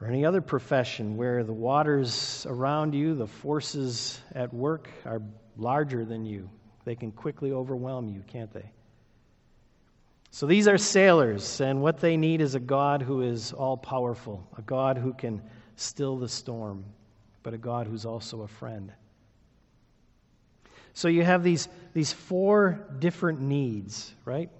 or 0.00 0.06
any 0.06 0.24
other 0.24 0.40
profession 0.40 1.16
where 1.16 1.42
the 1.42 1.52
waters 1.52 2.46
around 2.48 2.94
you, 2.94 3.16
the 3.16 3.26
forces 3.26 4.20
at 4.32 4.54
work 4.54 4.88
are 5.04 5.20
larger 5.56 6.04
than 6.04 6.24
you. 6.24 6.48
They 6.84 6.94
can 6.94 7.10
quickly 7.10 7.50
overwhelm 7.50 8.08
you, 8.08 8.22
can't 8.28 8.52
they? 8.52 8.70
So 10.30 10.46
these 10.46 10.68
are 10.68 10.78
sailors, 10.78 11.60
and 11.60 11.82
what 11.82 11.98
they 11.98 12.16
need 12.16 12.40
is 12.40 12.54
a 12.54 12.60
God 12.60 13.02
who 13.02 13.22
is 13.22 13.52
all 13.52 13.76
powerful, 13.76 14.46
a 14.56 14.62
God 14.62 14.96
who 14.96 15.12
can 15.12 15.42
still 15.74 16.18
the 16.18 16.28
storm, 16.28 16.84
but 17.42 17.52
a 17.52 17.58
God 17.58 17.88
who's 17.88 18.06
also 18.06 18.42
a 18.42 18.48
friend. 18.48 18.92
So 20.92 21.08
you 21.08 21.24
have 21.24 21.42
these, 21.42 21.68
these 21.94 22.12
four 22.12 22.84
different 22.98 23.40
needs, 23.40 24.12
right? 24.24 24.50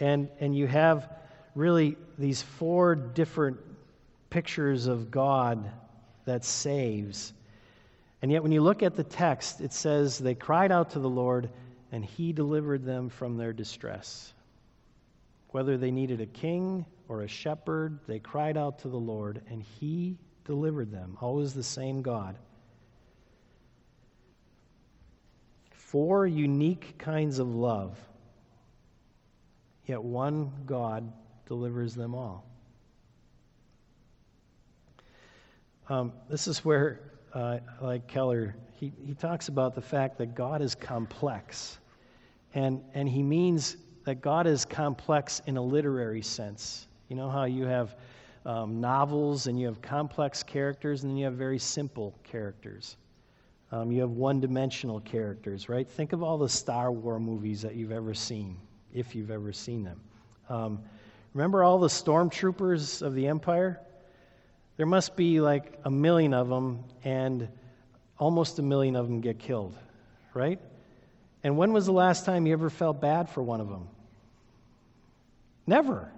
And, 0.00 0.28
and 0.40 0.56
you 0.56 0.66
have 0.66 1.08
really 1.54 1.96
these 2.18 2.42
four 2.42 2.94
different 2.94 3.58
pictures 4.30 4.86
of 4.86 5.10
God 5.10 5.70
that 6.24 6.44
saves. 6.44 7.34
And 8.22 8.32
yet, 8.32 8.42
when 8.42 8.52
you 8.52 8.62
look 8.62 8.82
at 8.82 8.96
the 8.96 9.04
text, 9.04 9.60
it 9.60 9.72
says 9.72 10.18
they 10.18 10.34
cried 10.34 10.72
out 10.72 10.90
to 10.90 10.98
the 10.98 11.08
Lord, 11.08 11.50
and 11.92 12.04
he 12.04 12.32
delivered 12.32 12.84
them 12.84 13.10
from 13.10 13.36
their 13.36 13.52
distress. 13.52 14.32
Whether 15.50 15.76
they 15.76 15.90
needed 15.90 16.20
a 16.22 16.26
king 16.26 16.86
or 17.08 17.22
a 17.22 17.28
shepherd, 17.28 17.98
they 18.06 18.18
cried 18.18 18.56
out 18.56 18.78
to 18.80 18.88
the 18.88 18.96
Lord, 18.96 19.42
and 19.50 19.62
he 19.62 20.16
delivered 20.46 20.90
them. 20.90 21.18
Always 21.20 21.52
the 21.52 21.62
same 21.62 22.00
God. 22.00 22.36
Four 25.92 26.26
unique 26.26 26.96
kinds 26.96 27.38
of 27.38 27.54
love, 27.54 27.98
yet 29.84 30.02
one 30.02 30.50
God 30.64 31.12
delivers 31.44 31.94
them 31.94 32.14
all. 32.14 32.46
Um, 35.90 36.14
this 36.30 36.48
is 36.48 36.64
where, 36.64 37.00
uh, 37.34 37.58
like 37.82 38.06
Keller, 38.06 38.56
he, 38.80 38.90
he 39.04 39.12
talks 39.12 39.48
about 39.48 39.74
the 39.74 39.82
fact 39.82 40.16
that 40.16 40.34
God 40.34 40.62
is 40.62 40.74
complex. 40.74 41.78
And, 42.54 42.80
and 42.94 43.06
he 43.06 43.22
means 43.22 43.76
that 44.06 44.22
God 44.22 44.46
is 44.46 44.64
complex 44.64 45.42
in 45.46 45.58
a 45.58 45.62
literary 45.62 46.22
sense. 46.22 46.86
You 47.10 47.16
know 47.16 47.28
how 47.28 47.44
you 47.44 47.66
have 47.66 47.96
um, 48.46 48.80
novels 48.80 49.46
and 49.46 49.60
you 49.60 49.66
have 49.66 49.82
complex 49.82 50.42
characters 50.42 51.02
and 51.02 51.10
then 51.10 51.18
you 51.18 51.26
have 51.26 51.34
very 51.34 51.58
simple 51.58 52.14
characters. 52.24 52.96
Um, 53.72 53.90
you 53.90 54.02
have 54.02 54.10
one 54.10 54.38
dimensional 54.38 55.00
characters, 55.00 55.66
right? 55.66 55.88
Think 55.88 56.12
of 56.12 56.22
all 56.22 56.36
the 56.36 56.48
Star 56.48 56.92
Wars 56.92 57.22
movies 57.22 57.62
that 57.62 57.74
you've 57.74 57.90
ever 57.90 58.12
seen, 58.12 58.58
if 58.92 59.14
you've 59.14 59.30
ever 59.30 59.50
seen 59.50 59.82
them. 59.82 59.98
Um, 60.50 60.80
remember 61.32 61.64
all 61.64 61.78
the 61.78 61.88
stormtroopers 61.88 63.00
of 63.00 63.14
the 63.14 63.28
Empire? 63.28 63.80
There 64.76 64.84
must 64.84 65.16
be 65.16 65.40
like 65.40 65.80
a 65.84 65.90
million 65.90 66.34
of 66.34 66.50
them, 66.50 66.84
and 67.02 67.48
almost 68.18 68.58
a 68.58 68.62
million 68.62 68.94
of 68.94 69.06
them 69.06 69.22
get 69.22 69.38
killed, 69.38 69.74
right? 70.34 70.60
And 71.42 71.56
when 71.56 71.72
was 71.72 71.86
the 71.86 71.92
last 71.92 72.26
time 72.26 72.46
you 72.46 72.52
ever 72.52 72.68
felt 72.68 73.00
bad 73.00 73.30
for 73.30 73.42
one 73.42 73.62
of 73.62 73.70
them? 73.70 73.88
Never. 75.66 76.12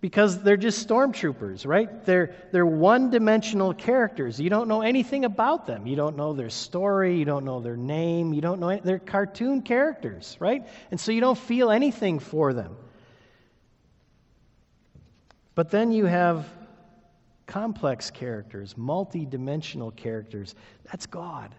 Because 0.00 0.42
they're 0.42 0.56
just 0.56 0.86
stormtroopers, 0.86 1.66
right? 1.66 2.04
They're, 2.04 2.32
they're 2.52 2.64
one 2.64 3.10
dimensional 3.10 3.74
characters. 3.74 4.38
You 4.38 4.48
don't 4.48 4.68
know 4.68 4.82
anything 4.82 5.24
about 5.24 5.66
them. 5.66 5.88
You 5.88 5.96
don't 5.96 6.16
know 6.16 6.34
their 6.34 6.50
story. 6.50 7.16
You 7.18 7.24
don't 7.24 7.44
know 7.44 7.60
their 7.60 7.76
name. 7.76 8.32
You 8.32 8.40
don't 8.40 8.60
know. 8.60 8.68
Any, 8.68 8.80
they're 8.80 9.00
cartoon 9.00 9.62
characters, 9.62 10.36
right? 10.38 10.68
And 10.92 11.00
so 11.00 11.10
you 11.10 11.20
don't 11.20 11.38
feel 11.38 11.70
anything 11.70 12.20
for 12.20 12.52
them. 12.52 12.76
But 15.56 15.72
then 15.72 15.90
you 15.90 16.06
have 16.06 16.46
complex 17.46 18.12
characters, 18.12 18.76
multi 18.76 19.26
dimensional 19.26 19.90
characters. 19.90 20.54
That's 20.84 21.06
God. 21.06 21.52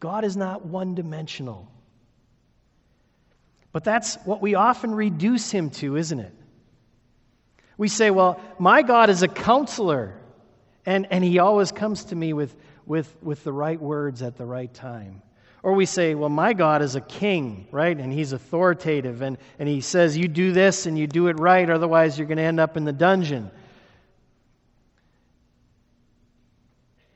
God 0.00 0.24
is 0.24 0.38
not 0.38 0.64
one 0.64 0.94
dimensional. 0.94 1.68
But 3.72 3.84
that's 3.84 4.14
what 4.24 4.40
we 4.40 4.54
often 4.54 4.94
reduce 4.94 5.50
him 5.50 5.68
to, 5.70 5.96
isn't 5.96 6.20
it? 6.20 6.32
We 7.76 7.88
say, 7.88 8.10
well, 8.10 8.40
my 8.58 8.82
God 8.82 9.10
is 9.10 9.22
a 9.22 9.28
counselor, 9.28 10.14
and, 10.86 11.06
and 11.10 11.24
he 11.24 11.38
always 11.38 11.72
comes 11.72 12.04
to 12.06 12.16
me 12.16 12.32
with, 12.32 12.54
with, 12.86 13.16
with 13.22 13.42
the 13.44 13.52
right 13.52 13.80
words 13.80 14.22
at 14.22 14.36
the 14.36 14.46
right 14.46 14.72
time. 14.72 15.22
Or 15.62 15.72
we 15.72 15.86
say, 15.86 16.14
well, 16.14 16.28
my 16.28 16.52
God 16.52 16.82
is 16.82 16.94
a 16.94 17.00
king, 17.00 17.66
right? 17.70 17.98
And 17.98 18.12
he's 18.12 18.32
authoritative, 18.32 19.22
and, 19.22 19.38
and 19.58 19.68
he 19.68 19.80
says, 19.80 20.16
you 20.16 20.28
do 20.28 20.52
this 20.52 20.86
and 20.86 20.98
you 20.98 21.06
do 21.06 21.28
it 21.28 21.40
right, 21.40 21.68
otherwise 21.68 22.18
you're 22.18 22.28
going 22.28 22.38
to 22.38 22.44
end 22.44 22.60
up 22.60 22.76
in 22.76 22.84
the 22.84 22.92
dungeon. 22.92 23.50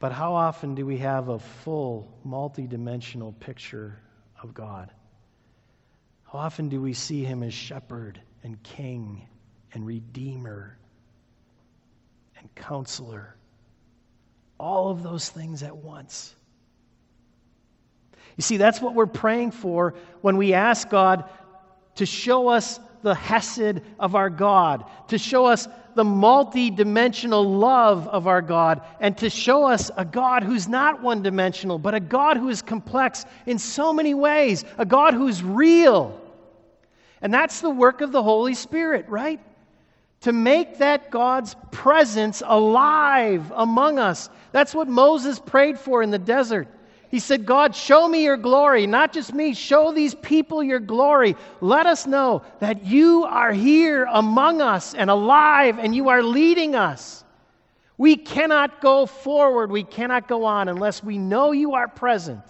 But 0.01 0.13
how 0.13 0.35
often 0.35 0.75
do 0.75 0.87
we 0.87 0.99
have 0.99 1.29
a 1.29 1.39
full, 1.39 2.09
multidimensional 2.27 3.39
picture 3.39 3.99
of 4.43 4.55
God? 4.55 4.91
How 6.33 6.39
often 6.39 6.69
do 6.69 6.81
we 6.81 6.95
see 6.95 7.25
him 7.25 7.43
as 7.43 7.53
shepherd 7.53 8.21
and 8.43 8.63
king 8.63 9.27
and 9.73 9.87
redeemer 9.87 10.77
and 12.39 12.55
counselor? 12.55 13.35
All 14.59 14.91
of 14.91 15.03
those 15.03 15.29
things 15.29 15.63
at 15.63 15.77
once. 15.77 16.35
You 18.37 18.43
see, 18.43 18.57
that's 18.57 18.81
what 18.81 18.95
we're 18.95 19.07
praying 19.07 19.51
for 19.51 19.95
when 20.21 20.37
we 20.37 20.55
ask 20.55 20.89
God 20.89 21.25
to 21.97 22.07
show 22.07 22.49
us 22.49 22.79
the 23.03 23.15
Hesed 23.15 23.81
of 23.99 24.15
our 24.15 24.31
God, 24.31 24.85
to 25.09 25.19
show 25.19 25.47
us 25.47 25.69
the 25.95 26.05
multi 26.05 26.71
dimensional 26.71 27.45
love 27.45 28.07
of 28.07 28.29
our 28.29 28.41
God 28.41 28.83
and 29.01 29.19
to 29.19 29.29
show 29.29 29.65
us 29.65 29.91
a 29.97 30.05
God 30.05 30.45
who's 30.45 30.69
not 30.69 31.03
one 31.03 31.23
dimensional, 31.23 31.79
but 31.79 31.95
a 31.95 32.01
God 32.01 32.37
who 32.37 32.49
is 32.49 32.63
complex 32.63 33.25
in 33.47 33.59
so 33.59 33.93
many 33.93 34.15
ways, 34.15 34.65
a 34.79 34.87
God 34.87 35.15
who's 35.15 35.43
real. 35.43 36.21
And 37.21 37.35
that's 37.35 37.61
the 37.61 37.71
work 37.71 38.01
of 38.01 38.13
the 38.13 38.23
Holy 38.23 38.55
Spirit, 38.55 39.09
right? 39.09 39.41
To 40.23 40.33
make 40.33 40.79
that 40.79 41.11
God's 41.11 41.55
presence 41.71 42.43
alive 42.45 43.53
among 43.55 43.99
us. 43.99 44.29
That's 44.53 44.75
what 44.75 44.89
Moses 44.89 45.39
prayed 45.39 45.79
for 45.79 46.03
in 46.03 46.11
the 46.11 46.19
desert. 46.19 46.69
He 47.11 47.21
said, 47.21 47.47
God, 47.47 47.75
show 47.75 48.07
me 48.07 48.25
your 48.25 48.37
glory. 48.37 48.87
Not 48.87 49.13
just 49.13 49.33
me, 49.33 49.55
show 49.55 49.93
these 49.93 50.15
people 50.15 50.63
your 50.63 50.81
glory. 50.81 51.37
Let 51.61 51.87
us 51.87 52.07
know 52.07 52.43
that 52.61 52.85
you 52.85 53.25
are 53.25 53.53
here 53.53 54.07
among 54.11 54.61
us 54.61 54.95
and 54.95 55.09
alive 55.09 55.79
and 55.79 55.95
you 55.95 56.11
are 56.11 56.23
leading 56.23 56.75
us. 56.75 57.25
We 57.97 58.17
cannot 58.17 58.81
go 58.81 59.07
forward, 59.07 59.71
we 59.71 59.83
cannot 59.83 60.29
go 60.29 60.45
on 60.45 60.69
unless 60.69 61.03
we 61.03 61.19
know 61.19 61.53
you 61.53 61.75
are 61.75 61.89
present. 61.89 62.45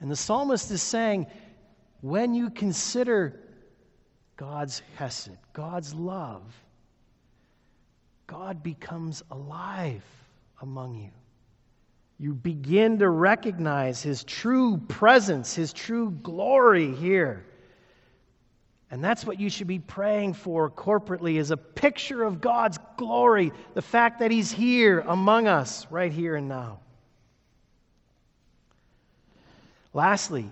And 0.00 0.10
the 0.10 0.16
psalmist 0.16 0.70
is 0.70 0.82
saying, 0.82 1.26
when 2.00 2.34
you 2.34 2.50
consider 2.50 3.38
God's 4.36 4.82
hesed, 4.96 5.36
God's 5.52 5.94
love, 5.94 6.42
God 8.26 8.62
becomes 8.62 9.22
alive 9.30 10.02
among 10.60 10.96
you 10.96 11.10
you 12.22 12.34
begin 12.34 13.00
to 13.00 13.10
recognize 13.10 14.00
his 14.00 14.22
true 14.22 14.76
presence, 14.86 15.56
his 15.56 15.72
true 15.72 16.12
glory 16.22 16.94
here. 16.94 17.44
And 18.92 19.02
that's 19.02 19.26
what 19.26 19.40
you 19.40 19.50
should 19.50 19.66
be 19.66 19.80
praying 19.80 20.34
for 20.34 20.70
corporately 20.70 21.40
is 21.40 21.50
a 21.50 21.56
picture 21.56 22.22
of 22.22 22.40
God's 22.40 22.78
glory, 22.96 23.52
the 23.74 23.82
fact 23.82 24.20
that 24.20 24.30
he's 24.30 24.52
here 24.52 25.00
among 25.00 25.48
us 25.48 25.84
right 25.90 26.12
here 26.12 26.36
and 26.36 26.46
now. 26.46 26.78
Lastly, 29.92 30.48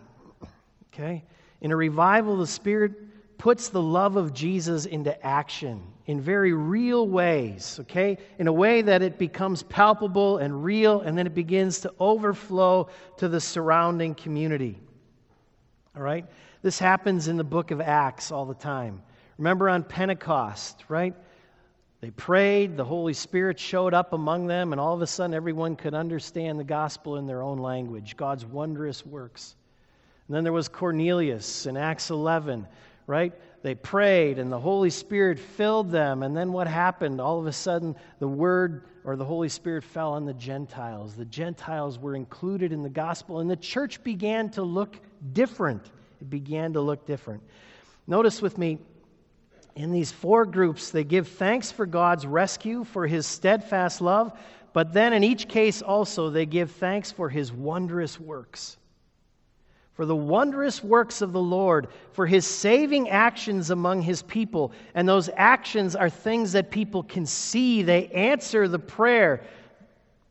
okay, 0.92 1.22
in 1.60 1.70
a 1.70 1.76
revival 1.76 2.36
the 2.36 2.48
Spirit 2.48 2.94
puts 3.40 3.70
the 3.70 3.80
love 3.80 4.16
of 4.16 4.34
Jesus 4.34 4.84
into 4.84 5.26
action 5.26 5.82
in 6.04 6.20
very 6.20 6.52
real 6.52 7.08
ways, 7.08 7.78
okay? 7.80 8.18
In 8.38 8.48
a 8.48 8.52
way 8.52 8.82
that 8.82 9.00
it 9.00 9.16
becomes 9.16 9.62
palpable 9.62 10.36
and 10.36 10.62
real, 10.62 11.00
and 11.00 11.16
then 11.16 11.26
it 11.26 11.34
begins 11.34 11.80
to 11.80 11.94
overflow 11.98 12.90
to 13.16 13.28
the 13.28 13.40
surrounding 13.40 14.14
community. 14.14 14.78
All 15.96 16.02
right? 16.02 16.26
This 16.60 16.78
happens 16.78 17.28
in 17.28 17.38
the 17.38 17.44
book 17.44 17.70
of 17.70 17.80
Acts 17.80 18.30
all 18.30 18.44
the 18.44 18.52
time. 18.52 19.00
Remember 19.38 19.70
on 19.70 19.84
Pentecost, 19.84 20.84
right? 20.90 21.14
They 22.02 22.10
prayed, 22.10 22.76
the 22.76 22.84
Holy 22.84 23.14
Spirit 23.14 23.58
showed 23.58 23.94
up 23.94 24.12
among 24.12 24.48
them, 24.48 24.72
and 24.72 24.80
all 24.80 24.92
of 24.92 25.00
a 25.00 25.06
sudden 25.06 25.32
everyone 25.32 25.76
could 25.76 25.94
understand 25.94 26.60
the 26.60 26.64
gospel 26.64 27.16
in 27.16 27.26
their 27.26 27.40
own 27.40 27.56
language, 27.56 28.18
God's 28.18 28.44
wondrous 28.44 29.06
works. 29.06 29.56
And 30.28 30.36
then 30.36 30.44
there 30.44 30.52
was 30.52 30.68
Cornelius 30.68 31.64
in 31.64 31.78
Acts 31.78 32.10
11 32.10 32.66
right? 33.10 33.34
They 33.62 33.74
prayed 33.74 34.38
and 34.38 34.50
the 34.50 34.58
Holy 34.58 34.88
Spirit 34.88 35.38
filled 35.38 35.90
them. 35.90 36.22
And 36.22 36.34
then 36.34 36.52
what 36.52 36.66
happened? 36.66 37.20
All 37.20 37.40
of 37.40 37.46
a 37.46 37.52
sudden, 37.52 37.96
the 38.20 38.28
Word 38.28 38.84
or 39.04 39.16
the 39.16 39.24
Holy 39.24 39.48
Spirit 39.48 39.84
fell 39.84 40.12
on 40.12 40.24
the 40.24 40.32
Gentiles. 40.32 41.14
The 41.14 41.24
Gentiles 41.24 41.98
were 41.98 42.14
included 42.14 42.72
in 42.72 42.82
the 42.82 42.88
gospel, 42.88 43.40
and 43.40 43.50
the 43.50 43.56
church 43.56 44.02
began 44.04 44.48
to 44.50 44.62
look 44.62 44.96
different. 45.32 45.84
It 46.20 46.30
began 46.30 46.74
to 46.74 46.80
look 46.80 47.04
different. 47.04 47.42
Notice 48.06 48.40
with 48.40 48.56
me, 48.56 48.78
in 49.74 49.92
these 49.92 50.12
four 50.12 50.46
groups, 50.46 50.90
they 50.90 51.04
give 51.04 51.28
thanks 51.28 51.72
for 51.72 51.86
God's 51.86 52.26
rescue, 52.26 52.84
for 52.84 53.06
his 53.06 53.26
steadfast 53.26 54.00
love, 54.00 54.38
but 54.72 54.92
then 54.92 55.12
in 55.12 55.24
each 55.24 55.48
case 55.48 55.82
also, 55.82 56.30
they 56.30 56.46
give 56.46 56.70
thanks 56.72 57.10
for 57.10 57.28
his 57.28 57.52
wondrous 57.52 58.20
works 58.20 58.76
for 60.00 60.06
the 60.06 60.16
wondrous 60.16 60.82
works 60.82 61.20
of 61.20 61.32
the 61.32 61.42
Lord, 61.42 61.88
for 62.12 62.26
his 62.26 62.46
saving 62.46 63.10
actions 63.10 63.68
among 63.68 64.00
his 64.00 64.22
people. 64.22 64.72
And 64.94 65.06
those 65.06 65.28
actions 65.36 65.94
are 65.94 66.08
things 66.08 66.52
that 66.52 66.70
people 66.70 67.02
can 67.02 67.26
see. 67.26 67.82
They 67.82 68.06
answer 68.06 68.66
the 68.66 68.78
prayer. 68.78 69.42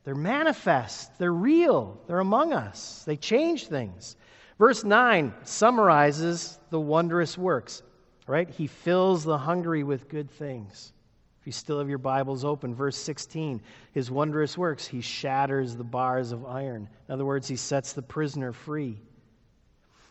They're 0.05 0.15
manifest, 0.15 1.15
they're 1.19 1.31
real, 1.31 2.01
they're 2.07 2.19
among 2.19 2.51
us, 2.51 3.03
they 3.05 3.15
change 3.15 3.67
things. 3.67 4.15
Verse 4.57 4.83
9 4.83 5.35
summarizes 5.43 6.57
the 6.71 6.79
wondrous 6.79 7.37
works, 7.37 7.83
right? 8.25 8.49
He 8.49 8.65
fills 8.65 9.23
the 9.23 9.37
hungry 9.37 9.83
with 9.83 10.09
good 10.09 10.31
things. 10.31 10.93
If 11.41 11.45
you 11.45 11.51
still 11.51 11.77
have 11.77 11.89
your 11.89 11.99
Bibles 11.99 12.43
open, 12.43 12.73
verse 12.73 12.97
16, 12.97 13.61
his 13.91 14.09
wondrous 14.09 14.57
works, 14.57 14.87
he 14.87 15.01
shatters 15.01 15.75
the 15.75 15.83
bars 15.83 16.31
of 16.31 16.43
iron. 16.47 16.89
In 17.07 17.13
other 17.13 17.23
words, 17.23 17.47
he 17.47 17.55
sets 17.55 17.93
the 17.93 18.01
prisoner 18.01 18.51
free. 18.51 18.97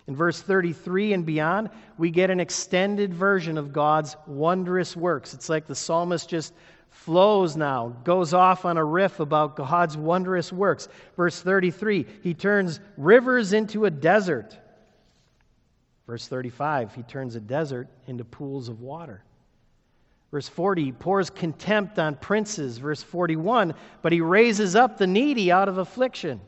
In 0.09 0.17
verse 0.17 0.43
33 0.43 1.13
and 1.13 1.25
beyond, 1.25 1.71
we 1.99 2.11
get 2.11 2.31
an 2.31 2.41
extended 2.41 3.15
version 3.15 3.57
of 3.57 3.73
God's 3.73 4.17
wondrous 4.27 4.97
works. 4.97 5.35
It's 5.35 5.49
like 5.49 5.67
the 5.67 5.75
psalmist 5.75 6.29
just 6.29 6.55
flows 6.91 7.57
now, 7.57 7.95
goes 8.03 8.35
off 8.35 8.65
on 8.65 8.79
a 8.79 8.85
riff 8.85 9.21
about 9.21 9.55
God's 9.55 9.97
wondrous 9.97 10.53
works. 10.53 10.89
Verse 11.17 11.41
33 11.41 12.07
He 12.23 12.35
turns 12.35 12.81
rivers 12.97 13.53
into 13.53 13.85
a 13.85 13.91
desert 13.91 14.59
Verse 16.09 16.27
35, 16.27 16.95
he 16.95 17.03
turns 17.03 17.37
a 17.37 17.41
desert 17.41 17.87
into 18.07 18.25
pools 18.25 18.71
of 18.71 18.81
water. 18.81 19.23
Verse 20.31 20.49
40, 20.49 20.85
he 20.85 20.93
pours 20.93 21.29
contempt 21.29 21.99
on 21.99 22.17
princes. 22.17 22.79
Verse 22.79 23.03
41, 23.03 23.75
but 24.01 24.13
he 24.13 24.23
raises 24.23 24.75
up 24.75 24.97
the 24.97 25.07
needy 25.07 25.53
out 25.53 25.69
of 25.69 25.77
affliction. 25.77 26.41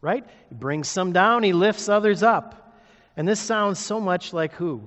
Right? 0.00 0.26
He 0.48 0.54
brings 0.54 0.88
some 0.88 1.12
down, 1.12 1.42
he 1.42 1.52
lifts 1.52 1.90
others 1.90 2.22
up. 2.22 2.61
And 3.16 3.28
this 3.28 3.40
sounds 3.40 3.78
so 3.78 4.00
much 4.00 4.32
like 4.32 4.52
who? 4.54 4.82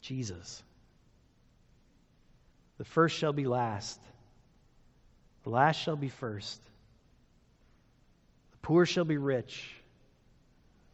Jesus. 0.00 0.62
The 2.78 2.84
first 2.84 3.16
shall 3.16 3.32
be 3.32 3.46
last, 3.46 4.00
the 5.44 5.50
last 5.50 5.76
shall 5.76 5.96
be 5.96 6.08
first. 6.08 6.60
The 8.52 8.58
poor 8.62 8.86
shall 8.86 9.04
be 9.04 9.18
rich, 9.18 9.74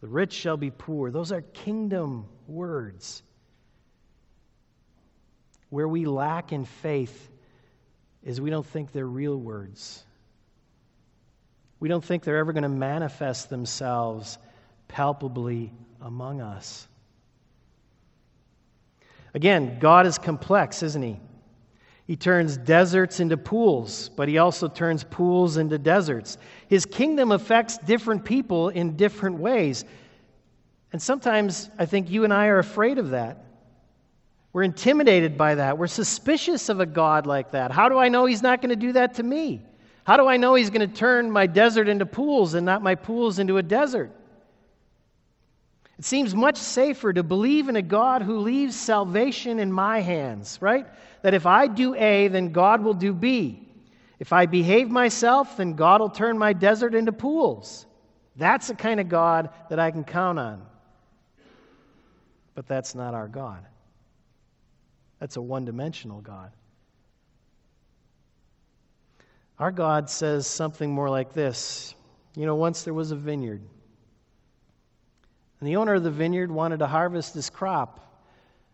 the 0.00 0.08
rich 0.08 0.32
shall 0.32 0.56
be 0.56 0.70
poor. 0.70 1.10
Those 1.10 1.32
are 1.32 1.42
kingdom 1.42 2.26
words. 2.48 3.22
Where 5.68 5.88
we 5.88 6.06
lack 6.06 6.52
in 6.52 6.64
faith 6.64 7.30
is 8.22 8.40
we 8.40 8.50
don't 8.50 8.66
think 8.66 8.92
they're 8.92 9.06
real 9.06 9.36
words. 9.36 10.02
We 11.78 11.88
don't 11.88 12.04
think 12.04 12.24
they're 12.24 12.38
ever 12.38 12.52
going 12.52 12.62
to 12.62 12.68
manifest 12.68 13.50
themselves 13.50 14.38
palpably 14.88 15.72
among 16.00 16.40
us. 16.40 16.86
Again, 19.34 19.78
God 19.78 20.06
is 20.06 20.16
complex, 20.18 20.82
isn't 20.82 21.02
He? 21.02 21.20
He 22.06 22.16
turns 22.16 22.56
deserts 22.56 23.18
into 23.20 23.36
pools, 23.36 24.08
but 24.10 24.28
He 24.28 24.38
also 24.38 24.68
turns 24.68 25.04
pools 25.04 25.56
into 25.56 25.76
deserts. 25.76 26.38
His 26.68 26.86
kingdom 26.86 27.32
affects 27.32 27.78
different 27.78 28.24
people 28.24 28.68
in 28.68 28.96
different 28.96 29.38
ways. 29.38 29.84
And 30.92 31.02
sometimes 31.02 31.68
I 31.78 31.84
think 31.84 32.10
you 32.10 32.24
and 32.24 32.32
I 32.32 32.46
are 32.46 32.58
afraid 32.58 32.98
of 32.98 33.10
that. 33.10 33.44
We're 34.52 34.62
intimidated 34.62 35.36
by 35.36 35.56
that. 35.56 35.76
We're 35.76 35.86
suspicious 35.86 36.70
of 36.70 36.80
a 36.80 36.86
God 36.86 37.26
like 37.26 37.50
that. 37.50 37.72
How 37.72 37.90
do 37.90 37.98
I 37.98 38.08
know 38.08 38.24
He's 38.24 38.42
not 38.42 38.62
going 38.62 38.70
to 38.70 38.76
do 38.76 38.92
that 38.92 39.14
to 39.14 39.22
me? 39.22 39.60
How 40.04 40.16
do 40.16 40.26
I 40.28 40.38
know 40.38 40.54
He's 40.54 40.70
going 40.70 40.88
to 40.88 40.96
turn 40.96 41.30
my 41.30 41.46
desert 41.46 41.88
into 41.88 42.06
pools 42.06 42.54
and 42.54 42.64
not 42.64 42.80
my 42.80 42.94
pools 42.94 43.38
into 43.38 43.58
a 43.58 43.62
desert? 43.62 44.12
It 45.98 46.04
seems 46.04 46.34
much 46.34 46.58
safer 46.58 47.12
to 47.12 47.22
believe 47.22 47.68
in 47.68 47.76
a 47.76 47.82
God 47.82 48.22
who 48.22 48.38
leaves 48.38 48.76
salvation 48.76 49.58
in 49.58 49.72
my 49.72 50.00
hands, 50.00 50.58
right? 50.60 50.86
That 51.22 51.32
if 51.32 51.46
I 51.46 51.68
do 51.68 51.94
A, 51.94 52.28
then 52.28 52.52
God 52.52 52.82
will 52.82 52.94
do 52.94 53.14
B. 53.14 53.66
If 54.18 54.32
I 54.32 54.46
behave 54.46 54.90
myself, 54.90 55.56
then 55.56 55.74
God 55.74 56.00
will 56.00 56.10
turn 56.10 56.38
my 56.38 56.52
desert 56.52 56.94
into 56.94 57.12
pools. 57.12 57.86
That's 58.36 58.68
the 58.68 58.74
kind 58.74 59.00
of 59.00 59.08
God 59.08 59.50
that 59.70 59.78
I 59.78 59.90
can 59.90 60.04
count 60.04 60.38
on. 60.38 60.62
But 62.54 62.66
that's 62.66 62.94
not 62.94 63.14
our 63.14 63.28
God. 63.28 63.64
That's 65.18 65.36
a 65.36 65.42
one 65.42 65.64
dimensional 65.64 66.20
God. 66.20 66.52
Our 69.58 69.72
God 69.72 70.10
says 70.10 70.46
something 70.46 70.90
more 70.90 71.08
like 71.08 71.32
this 71.32 71.94
You 72.34 72.44
know, 72.44 72.54
once 72.54 72.82
there 72.82 72.94
was 72.94 73.10
a 73.10 73.16
vineyard. 73.16 73.62
And 75.60 75.68
the 75.68 75.76
owner 75.76 75.94
of 75.94 76.02
the 76.02 76.10
vineyard 76.10 76.50
wanted 76.50 76.80
to 76.80 76.86
harvest 76.86 77.34
his 77.34 77.50
crop. 77.50 78.02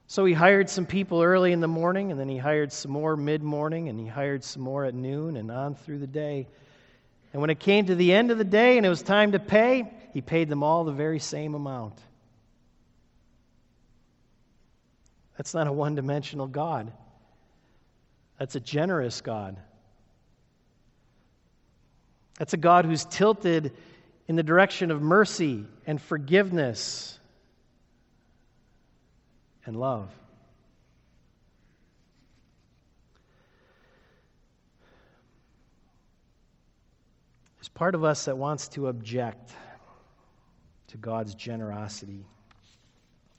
So 0.06 0.24
he 0.24 0.34
hired 0.34 0.68
some 0.68 0.84
people 0.84 1.22
early 1.22 1.52
in 1.52 1.60
the 1.60 1.68
morning, 1.68 2.10
and 2.10 2.20
then 2.20 2.28
he 2.28 2.36
hired 2.36 2.72
some 2.72 2.90
more 2.90 3.16
mid 3.16 3.42
morning, 3.42 3.88
and 3.88 3.98
he 3.98 4.06
hired 4.06 4.44
some 4.44 4.62
more 4.62 4.84
at 4.84 4.94
noon 4.94 5.36
and 5.36 5.50
on 5.50 5.74
through 5.74 6.00
the 6.00 6.06
day. 6.06 6.48
And 7.32 7.40
when 7.40 7.50
it 7.50 7.58
came 7.58 7.86
to 7.86 7.94
the 7.94 8.12
end 8.12 8.30
of 8.30 8.38
the 8.38 8.44
day 8.44 8.76
and 8.76 8.84
it 8.84 8.90
was 8.90 9.02
time 9.02 9.32
to 9.32 9.38
pay, 9.38 9.90
he 10.12 10.20
paid 10.20 10.48
them 10.48 10.62
all 10.62 10.84
the 10.84 10.92
very 10.92 11.18
same 11.18 11.54
amount. 11.54 11.98
That's 15.38 15.54
not 15.54 15.66
a 15.66 15.72
one 15.72 15.94
dimensional 15.94 16.46
God, 16.46 16.92
that's 18.38 18.54
a 18.54 18.60
generous 18.60 19.20
God. 19.20 19.56
That's 22.38 22.54
a 22.54 22.58
God 22.58 22.86
who's 22.86 23.04
tilted 23.04 23.72
in 24.32 24.36
the 24.36 24.42
direction 24.42 24.90
of 24.90 25.02
mercy 25.02 25.66
and 25.86 26.00
forgiveness 26.00 27.18
and 29.66 29.76
love. 29.76 30.08
There's 37.58 37.68
part 37.68 37.94
of 37.94 38.04
us 38.04 38.24
that 38.24 38.38
wants 38.38 38.68
to 38.68 38.88
object 38.88 39.52
to 40.86 40.96
God's 40.96 41.34
generosity. 41.34 42.24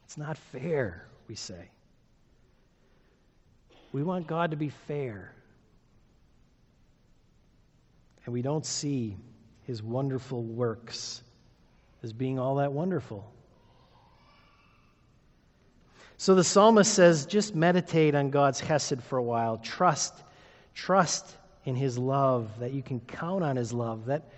It's 0.06 0.16
not 0.20 0.38
fair, 0.38 1.08
we 1.28 1.34
say. 1.34 1.72
We 3.94 4.04
want 4.04 4.28
God 4.28 4.52
to 4.52 4.58
be 4.58 4.70
fair. 4.70 5.34
And 8.26 8.34
we 8.34 8.44
don't 8.44 8.64
see 8.64 9.18
his 9.66 9.82
wonderful 9.82 10.44
works 10.44 11.22
as 12.04 12.14
being 12.14 12.38
all 12.40 12.56
that 12.56 12.74
wonderful. 12.74 13.30
So 16.18 16.36
the 16.36 16.44
psalmist 16.44 16.94
says, 16.94 17.26
just 17.26 17.56
meditate 17.56 18.16
on 18.16 18.30
God's 18.30 18.60
hesed 18.60 19.02
for 19.04 19.18
a 19.18 19.24
while. 19.24 19.58
Trust, 19.58 20.14
trust 20.74 21.38
in 21.66 21.76
his 21.76 21.98
love, 21.98 22.50
that 22.60 22.74
you 22.74 22.82
can 22.82 23.00
count 23.00 23.44
on 23.44 23.56
his 23.56 23.74
love, 23.74 24.06
that 24.06 24.30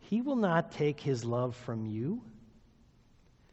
he 0.00 0.22
will 0.22 0.36
not 0.36 0.72
take 0.72 1.00
his 1.00 1.24
love 1.24 1.54
from 1.54 1.86
you. 1.86 2.22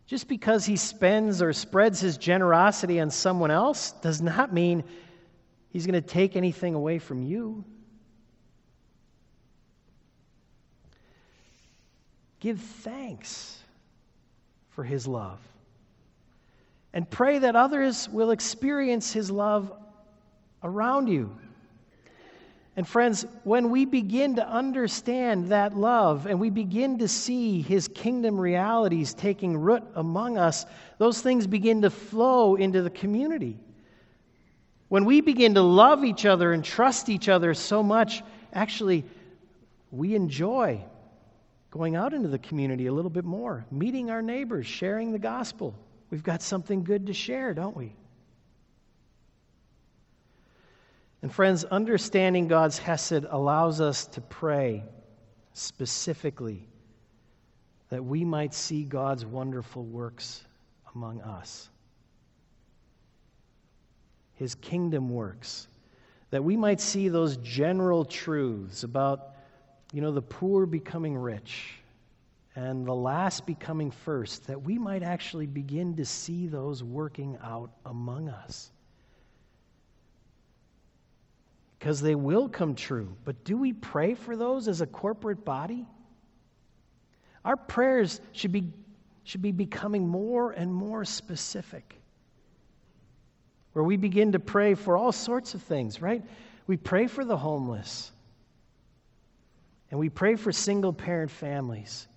Just 0.07 0.27
because 0.27 0.65
he 0.65 0.77
spends 0.77 1.41
or 1.41 1.51
spreads 1.51 1.99
his 1.99 2.17
generosity 2.17 2.99
on 2.99 3.11
someone 3.11 3.51
else 3.51 3.91
does 4.01 4.21
not 4.21 4.53
mean 4.53 4.83
he's 5.69 5.85
going 5.85 6.01
to 6.01 6.07
take 6.07 6.35
anything 6.35 6.73
away 6.73 6.97
from 6.97 7.21
you. 7.23 7.65
Give 12.39 12.59
thanks 12.59 13.57
for 14.69 14.83
his 14.83 15.07
love. 15.07 15.39
And 16.93 17.09
pray 17.09 17.39
that 17.39 17.55
others 17.55 18.07
will 18.09 18.31
experience 18.31 19.11
his 19.11 19.29
love 19.29 19.71
around 20.63 21.07
you. 21.07 21.35
And 22.75 22.87
friends, 22.87 23.25
when 23.43 23.71
we 23.71 23.85
begin 23.85 24.35
to 24.35 24.47
understand 24.47 25.47
that 25.47 25.75
love 25.75 26.27
and 26.27 26.39
we 26.39 26.51
begin 26.51 26.99
to 26.99 27.07
see 27.07 27.61
his 27.61 27.87
kingdom 27.87 28.39
realities 28.39 29.15
taking 29.15 29.57
root 29.57 29.83
among 29.95 30.37
us, 30.37 30.67
those 30.99 31.19
things 31.19 31.47
begin 31.47 31.81
to 31.81 31.89
flow 31.89 32.55
into 32.55 32.83
the 32.83 32.91
community. 32.91 33.57
When 34.89 35.05
we 35.05 35.21
begin 35.21 35.55
to 35.55 35.63
love 35.63 36.05
each 36.05 36.27
other 36.27 36.53
and 36.53 36.63
trust 36.63 37.09
each 37.09 37.29
other 37.29 37.55
so 37.55 37.81
much, 37.81 38.21
actually, 38.53 39.05
we 39.91 40.13
enjoy 40.13 40.79
going 41.71 41.95
out 41.95 42.13
into 42.13 42.27
the 42.27 42.39
community 42.39 42.87
a 42.87 42.93
little 42.93 43.11
bit 43.11 43.25
more, 43.25 43.65
meeting 43.71 44.09
our 44.09 44.21
neighbors, 44.21 44.65
sharing 44.65 45.11
the 45.11 45.19
gospel. 45.19 45.75
We've 46.09 46.23
got 46.23 46.41
something 46.41 46.83
good 46.83 47.07
to 47.07 47.13
share, 47.13 47.53
don't 47.53 47.75
we? 47.75 47.95
And 51.21 51.33
friends, 51.33 51.65
understanding 51.65 52.47
God's 52.47 52.77
Hesed 52.77 53.25
allows 53.29 53.81
us 53.81 54.05
to 54.07 54.21
pray 54.21 54.83
specifically 55.53 56.67
that 57.89 58.03
we 58.03 58.23
might 58.23 58.53
see 58.53 58.83
God's 58.83 59.25
wonderful 59.25 59.83
works 59.83 60.43
among 60.93 61.21
us. 61.21 61.69
His 64.35 64.55
kingdom 64.55 65.09
works. 65.09 65.67
That 66.29 66.43
we 66.43 66.57
might 66.57 66.81
see 66.81 67.09
those 67.09 67.37
general 67.37 68.05
truths 68.05 68.83
about 68.83 69.36
you 69.93 70.01
know, 70.01 70.11
the 70.11 70.21
poor 70.21 70.65
becoming 70.65 71.17
rich 71.17 71.73
and 72.55 72.87
the 72.87 72.93
last 72.93 73.45
becoming 73.45 73.91
first, 73.91 74.47
that 74.47 74.63
we 74.63 74.79
might 74.79 75.03
actually 75.03 75.45
begin 75.45 75.95
to 75.97 76.05
see 76.05 76.47
those 76.47 76.83
working 76.83 77.37
out 77.43 77.69
among 77.85 78.29
us. 78.29 78.71
Because 81.77 82.01
they 82.01 82.15
will 82.15 82.49
come 82.49 82.73
true. 82.73 83.15
But 83.25 83.43
do 83.43 83.57
we 83.57 83.73
pray 83.73 84.15
for 84.15 84.35
those 84.35 84.67
as 84.67 84.81
a 84.81 84.87
corporate 84.87 85.45
body? 85.45 85.85
Our 87.45 87.55
prayers 87.55 88.19
should 88.31 88.51
be, 88.51 88.73
should 89.23 89.43
be 89.43 89.51
becoming 89.51 90.07
more 90.07 90.51
and 90.51 90.73
more 90.73 91.05
specific. 91.05 91.93
Where 93.73 93.83
we 93.83 93.97
begin 93.97 94.31
to 94.31 94.39
pray 94.39 94.73
for 94.73 94.97
all 94.97 95.11
sorts 95.11 95.53
of 95.53 95.61
things, 95.61 96.01
right? 96.01 96.23
We 96.65 96.77
pray 96.77 97.05
for 97.05 97.23
the 97.23 97.37
homeless. 97.37 98.11
And 99.89 99.99
we 99.99 100.09
pray 100.09 100.35
for 100.35 100.51
single 100.51 100.93
parent 100.93 101.31
families. 101.31 102.07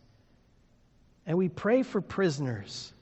And 1.26 1.38
we 1.38 1.48
pray 1.48 1.82
for 1.82 2.00
prisoners. 2.00 2.92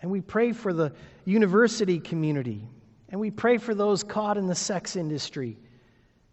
And 0.00 0.10
we 0.10 0.20
pray 0.20 0.52
for 0.52 0.72
the 0.72 0.92
university 1.24 1.98
community. 1.98 2.66
And 3.10 3.20
we 3.20 3.30
pray 3.30 3.58
for 3.58 3.74
those 3.74 4.02
caught 4.02 4.38
in 4.38 4.46
the 4.46 4.54
sex 4.54 4.96
industry. 4.96 5.58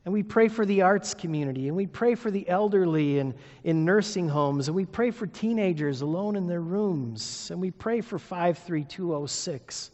And 0.05 0.13
we 0.13 0.21
pray 0.21 0.47
for 0.49 0.67
the 0.67 0.83
arts 0.83 1.15
community, 1.15 1.67
and 1.67 1.75
we 1.75 1.87
pray 1.87 2.13
for 2.13 2.29
the 2.29 2.47
elderly 2.47 3.17
and 3.17 3.33
in 3.63 3.83
nursing 3.83 4.29
homes, 4.29 4.67
and 4.67 4.75
we 4.75 4.85
pray 4.85 5.09
for 5.09 5.25
teenagers 5.25 6.01
alone 6.01 6.35
in 6.35 6.45
their 6.45 6.61
rooms, 6.61 7.49
and 7.49 7.59
we 7.59 7.71
pray 7.71 8.01
for 8.01 8.19
53206. 8.19 9.89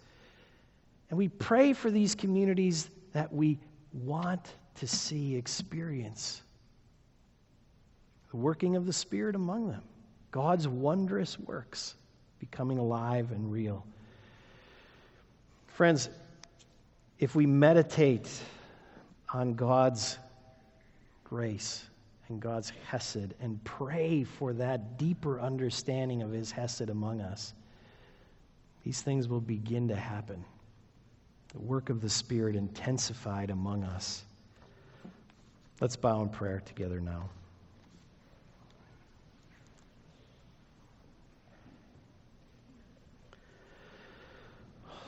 And 1.09 1.17
we 1.17 1.29
pray 1.29 1.71
for 1.71 1.89
these 1.89 2.13
communities 2.13 2.89
that 3.13 3.31
we 3.31 3.57
want 3.93 4.53
to 4.75 4.87
see 4.87 5.35
experience 5.37 6.41
the 8.31 8.37
working 8.37 8.75
of 8.77 8.85
the 8.85 8.93
Spirit 8.93 9.35
among 9.35 9.67
them, 9.69 9.83
God's 10.31 10.67
wondrous 10.67 11.37
works 11.37 11.95
becoming 12.39 12.77
alive 12.77 13.31
and 13.31 13.51
real. 13.51 13.85
Friends, 15.67 16.09
if 17.19 17.35
we 17.35 17.45
meditate 17.45 18.29
on 19.33 19.53
God's 19.53 20.17
grace 21.25 21.85
and 22.29 22.41
God's 22.41 22.71
Hesed 22.87 23.33
and 23.41 23.61
pray 23.65 24.23
for 24.23 24.53
that 24.53 24.97
deeper 24.97 25.39
understanding 25.39 26.21
of 26.21 26.31
His 26.31 26.51
Hesed 26.51 26.89
among 26.89 27.19
us, 27.19 27.53
these 28.85 29.01
things 29.01 29.27
will 29.27 29.41
begin 29.41 29.89
to 29.89 29.95
happen. 29.95 30.43
The 31.49 31.59
work 31.59 31.89
of 31.89 31.99
the 31.99 32.09
Spirit 32.09 32.55
intensified 32.55 33.49
among 33.49 33.83
us. 33.83 34.23
Let's 35.81 35.97
bow 35.97 36.21
in 36.21 36.29
prayer 36.29 36.61
together 36.65 37.01
now. 37.01 37.29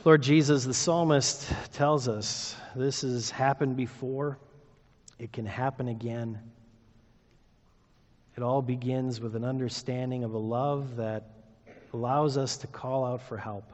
Lord 0.06 0.22
Jesus, 0.22 0.66
the 0.66 0.74
psalmist 0.74 1.50
tells 1.72 2.10
us 2.10 2.58
this 2.76 3.04
has 3.04 3.30
happened 3.30 3.78
before, 3.78 4.38
it 5.18 5.32
can 5.32 5.46
happen 5.46 5.88
again. 5.88 6.40
It 8.36 8.44
all 8.44 8.62
begins 8.62 9.22
with 9.22 9.34
an 9.38 9.46
understanding 9.46 10.26
of 10.26 10.34
a 10.34 10.38
love 10.38 10.98
that 10.98 11.30
allows 11.94 12.36
us 12.36 12.58
to 12.58 12.68
call 12.68 13.06
out 13.06 13.22
for 13.22 13.38
help. 13.38 13.72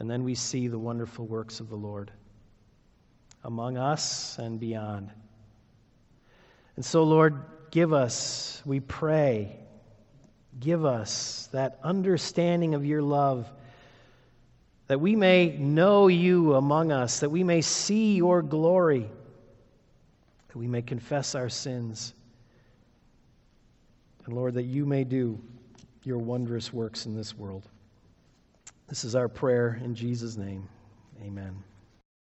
And 0.00 0.10
then 0.10 0.24
we 0.24 0.34
see 0.34 0.66
the 0.66 0.78
wonderful 0.78 1.26
works 1.26 1.60
of 1.60 1.68
the 1.68 1.76
Lord 1.76 2.10
among 3.44 3.76
us 3.76 4.38
and 4.38 4.58
beyond. 4.58 5.10
And 6.74 6.84
so, 6.84 7.04
Lord, 7.04 7.44
give 7.70 7.92
us, 7.92 8.60
we 8.64 8.80
pray, 8.80 9.56
give 10.58 10.84
us 10.84 11.48
that 11.52 11.78
understanding 11.84 12.74
of 12.74 12.84
your 12.84 13.02
love 13.02 13.48
that 14.88 15.00
we 15.00 15.14
may 15.14 15.56
know 15.58 16.08
you 16.08 16.54
among 16.54 16.90
us, 16.92 17.20
that 17.20 17.30
we 17.30 17.44
may 17.44 17.60
see 17.60 18.16
your 18.16 18.42
glory, 18.42 19.08
that 20.48 20.56
we 20.56 20.66
may 20.66 20.82
confess 20.82 21.34
our 21.34 21.48
sins. 21.48 22.14
And 24.24 24.34
Lord, 24.34 24.54
that 24.54 24.64
you 24.64 24.86
may 24.86 25.04
do 25.04 25.38
your 26.04 26.18
wondrous 26.18 26.72
works 26.72 27.06
in 27.06 27.14
this 27.14 27.36
world. 27.36 27.68
This 28.88 29.04
is 29.04 29.14
our 29.14 29.28
prayer 29.28 29.78
in 29.84 29.94
Jesus' 29.94 30.36
name. 30.36 30.66
Amen. 31.22 31.62